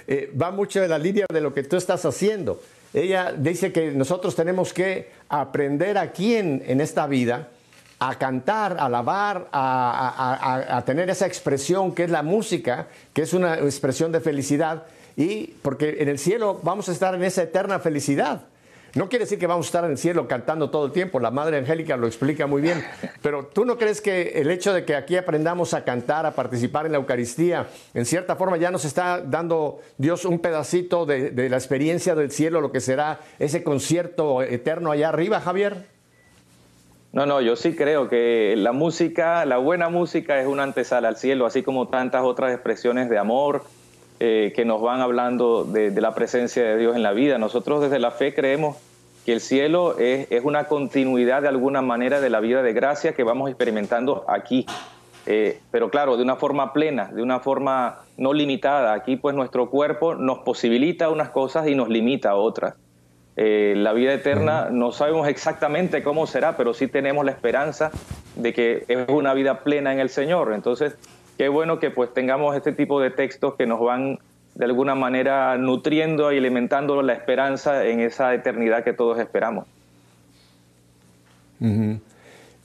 [0.06, 2.60] eh, va mucho de la línea de lo que tú estás haciendo
[2.92, 7.48] ella dice que nosotros tenemos que aprender aquí en, esta vida
[7.98, 13.58] a cantar, a alabar, a, tener esa expresión que es la música, que es una
[13.58, 14.84] expresión de felicidad,
[15.16, 18.42] y porque en el cielo vamos a estar en esa eterna felicidad.
[18.94, 21.30] No quiere decir que vamos a estar en el cielo cantando todo el tiempo, la
[21.30, 22.82] Madre Angélica lo explica muy bien,
[23.22, 26.86] pero ¿tú no crees que el hecho de que aquí aprendamos a cantar, a participar
[26.86, 31.56] en la Eucaristía, en cierta forma ya nos está dando Dios un pedacito de, la
[31.56, 35.86] experiencia del cielo, lo que será ese concierto eterno allá arriba, Javier?
[37.12, 41.16] No, no, yo sí creo que la música, la buena música es una antesala al
[41.16, 43.62] cielo, así como tantas otras expresiones de amor,
[44.22, 47.38] eh, que nos van hablando de, la presencia de Dios en la vida.
[47.38, 48.76] Nosotros desde la fe creemos
[49.24, 53.22] que el cielo es, una continuidad de alguna manera de la vida de gracia que
[53.22, 54.66] vamos experimentando aquí.
[55.24, 58.92] Eh, pero claro, de una forma plena, de una forma no limitada.
[58.92, 62.74] Aquí pues nuestro cuerpo nos posibilita unas cosas y nos limita a otras.
[63.36, 67.90] Eh, la vida eterna no sabemos exactamente cómo será, pero sí tenemos la esperanza
[68.36, 70.52] de que es una vida plena en el Señor.
[70.52, 70.98] Entonces,
[71.40, 74.18] qué bueno que pues tengamos este tipo de textos que nos van
[74.56, 79.66] de alguna manera nutriendo y alimentando la esperanza en esa eternidad que todos esperamos.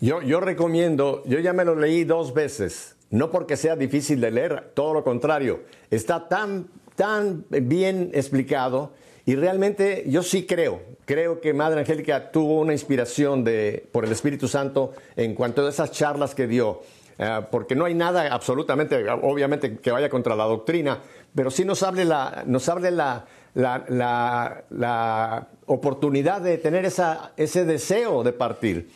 [0.01, 4.71] yo, recomiendo, yo ya me lo leí dos veces, no porque sea difícil de leer,
[4.73, 6.67] todo lo contrario, está tan,
[6.97, 8.91] tan bien explicado
[9.25, 14.11] y realmente yo sí creo, creo que Madre Angélica tuvo una inspiración de, por el
[14.11, 16.81] Espíritu Santo en cuanto a esas charlas que dio.
[17.17, 20.99] Eh, porque no hay nada absolutamente, obviamente, que vaya contra la doctrina,
[21.33, 28.23] pero sí nos hable la, nos hable la, la, oportunidad de tener esa, ese deseo
[28.23, 28.91] de partir.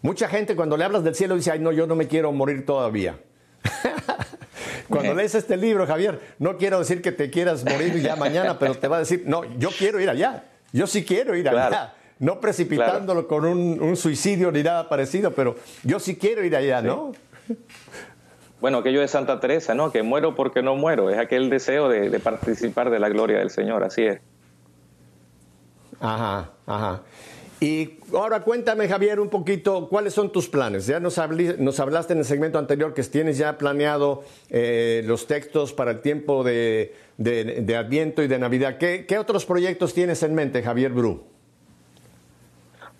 [0.00, 2.64] Mucha gente cuando le hablas del cielo dice, ay, no, yo no me quiero morir
[2.64, 3.18] todavía.
[4.88, 8.74] Cuando lees este libro, Javier, no quiero decir que te quieras morir ya mañana, pero
[8.74, 10.44] te va a decir, no, yo quiero ir allá.
[10.72, 11.94] Yo sí quiero ir allá.
[12.18, 17.12] No precipitándolo con un, suicidio ni nada parecido, pero yo sí quiero ir allá, ¿no?
[18.60, 19.92] Bueno, aquello de Santa Teresa, ¿no?
[19.92, 21.10] Que muero porque no muero.
[21.10, 24.20] Es aquel deseo de, participar de la gloria del Señor, así es.
[26.00, 27.02] Ajá, ajá.
[27.60, 30.86] Y ahora cuéntame, Javier, un poquito, ¿cuáles son tus planes?
[30.86, 35.92] Ya nos, hablaste en el segmento anterior que tienes ya planeado eh, los textos para
[35.92, 36.94] el tiempo de,
[37.76, 38.78] Adviento y de Navidad.
[38.78, 41.37] ¿Qué, ¿Qué, otros proyectos tienes en mente, Javier Bru?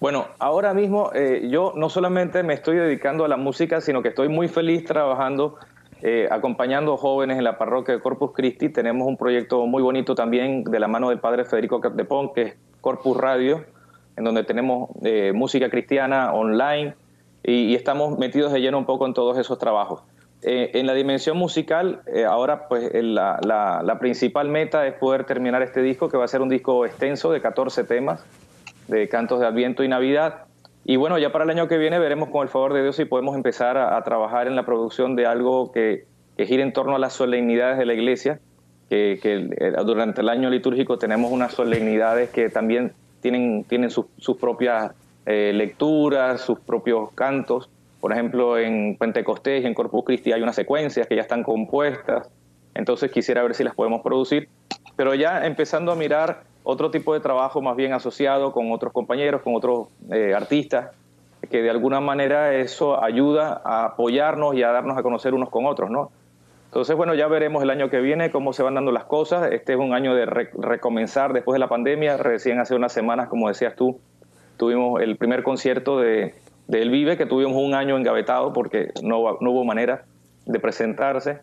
[0.00, 4.10] Bueno, ahora mismo eh, yo no solamente me estoy dedicando a la música, sino que
[4.10, 5.56] estoy muy feliz trabajando,
[6.02, 8.68] eh, acompañando jóvenes en la parroquia de Corpus Christi.
[8.68, 12.56] Tenemos un proyecto muy bonito también de la mano del padre Federico Capdepón, que es
[12.80, 13.64] Corpus Radio,
[14.16, 16.94] en donde tenemos eh, música cristiana online
[17.42, 20.04] y, estamos metidos de lleno un poco en todos esos trabajos.
[20.42, 26.16] en la dimensión musical, ahora pues la, principal meta es poder terminar este disco, que
[26.16, 28.24] va a ser un disco extenso de 14 temas
[28.88, 30.44] de cantos de Adviento y Navidad.
[30.84, 33.04] Y bueno, ya para el año que viene veremos con el favor de Dios si
[33.04, 36.98] podemos empezar a, trabajar en la producción de algo que, que, gire en torno a
[36.98, 38.40] las solemnidades de la iglesia,
[38.88, 44.06] que, eh, durante el año litúrgico tenemos unas solemnidades que también tienen, tienen sus,
[44.40, 44.92] propias
[45.26, 47.68] eh, lecturas, sus propios cantos.
[48.00, 52.30] Por ejemplo, en Pentecostés y en Corpus Christi hay unas secuencias que ya están compuestas,
[52.74, 54.48] entonces quisiera ver si las podemos producir.
[54.96, 59.40] Pero ya empezando a mirar otro tipo de trabajo más bien asociado con otros compañeros,
[59.40, 60.90] con otros eh, artistas,
[61.50, 65.64] que de alguna manera eso ayuda a apoyarnos y a darnos a conocer unos con
[65.64, 66.10] otros, ¿no?
[66.66, 69.50] Entonces, bueno, ya veremos el año que viene cómo se van dando las cosas.
[69.50, 72.18] Este es un año de recomenzar después de la pandemia.
[72.18, 73.98] Recién hace unas semanas, como decías tú,
[74.58, 76.34] tuvimos el primer concierto de,
[76.66, 80.04] de El Vive, que tuvimos un año engavetado porque no, no hubo manera
[80.44, 81.38] de presentarse.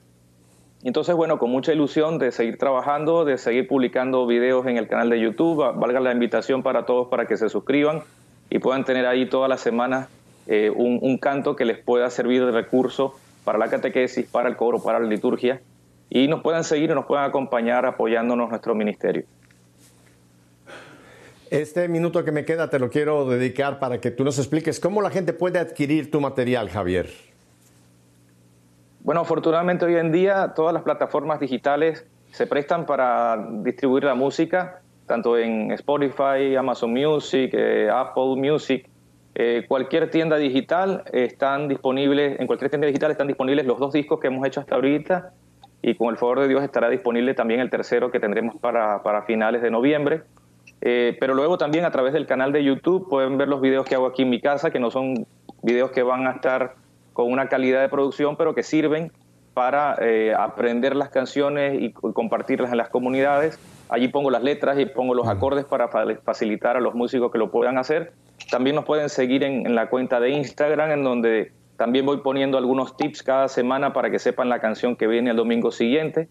[0.85, 5.09] Entonces, bueno, con mucha ilusión de seguir trabajando, de seguir publicando videos en el canal
[5.09, 8.03] de YouTube, valga la invitación para todos para que se suscriban
[8.51, 10.09] y puedan tener ahí todas las semanas
[10.45, 14.77] eh, un, canto que les pueda servir de recurso para la catequesis, para el coro,
[14.77, 15.59] para la liturgia
[16.07, 19.23] y nos puedan seguir y nos puedan acompañar apoyándonos nuestro ministerio.
[21.49, 25.01] Este minuto que me queda te lo quiero dedicar para que tú nos expliques cómo
[25.01, 27.09] la gente puede adquirir tu material, Javier.
[29.05, 34.81] Bueno, afortunadamente hoy en día todas las plataformas digitales se prestan para distribuir la música,
[35.05, 38.89] tanto en Spotify, Amazon Music, eh, Apple Music,
[39.35, 44.19] eh, cualquier tienda digital están disponibles, en cualquier tienda digital están disponibles los dos discos
[44.19, 45.33] que hemos hecho hasta ahorita
[45.83, 49.21] y con el favor de Dios estará disponible también el tercero que tendremos para, para
[49.21, 50.23] finales de noviembre.
[50.81, 53.93] Eh, pero luego también a través del canal de YouTube pueden ver los videos que
[53.93, 55.27] hago aquí en mi casa, que no son
[55.61, 56.73] videos que van a estar
[57.15, 59.09] con una calidad de producción, pero que sirven
[59.53, 63.57] para eh, aprender las canciones y compartirlas en las comunidades.
[63.87, 67.51] Allí pongo las letras y pongo los acordes para facilitar a los músicos que lo
[67.51, 68.11] puedan hacer.
[68.51, 72.97] También nos pueden seguir en, la cuenta de Instagram, en donde también voy poniendo algunos
[72.97, 76.27] tips cada semana para que sepan la canción que viene el domingo siguiente.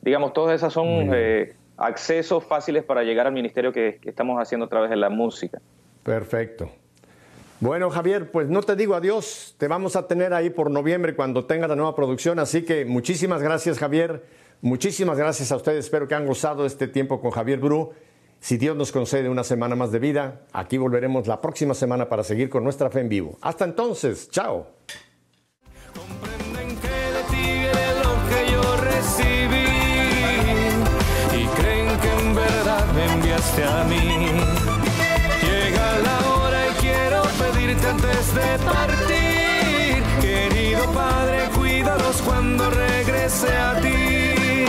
[0.00, 4.64] Digamos, todas esas son eh, accesos fáciles para llegar al ministerio que, que estamos haciendo
[4.64, 5.60] a través de la música.
[6.02, 6.70] Perfecto.
[7.62, 11.44] Bueno, Javier, pues no te digo adiós, te vamos a tener ahí por noviembre cuando
[11.44, 14.26] tenga la nueva producción, así que muchísimas gracias, Javier.
[14.62, 17.92] Muchísimas gracias a ustedes, espero que han gozado este tiempo con Javier Bru.
[18.40, 22.24] Si Dios nos concede una semana más de vida, aquí volveremos la próxima semana para
[22.24, 23.38] seguir con nuestra fe en vivo.
[23.40, 24.66] Hasta entonces, chao.
[25.94, 29.66] Comprenden que de ti viene lo que yo recibí
[31.40, 34.51] y creen que en verdad me enviaste a mí.
[37.92, 40.02] antes de partir.
[40.20, 44.64] Querido Padre, cuídalos cuando regrese a ti.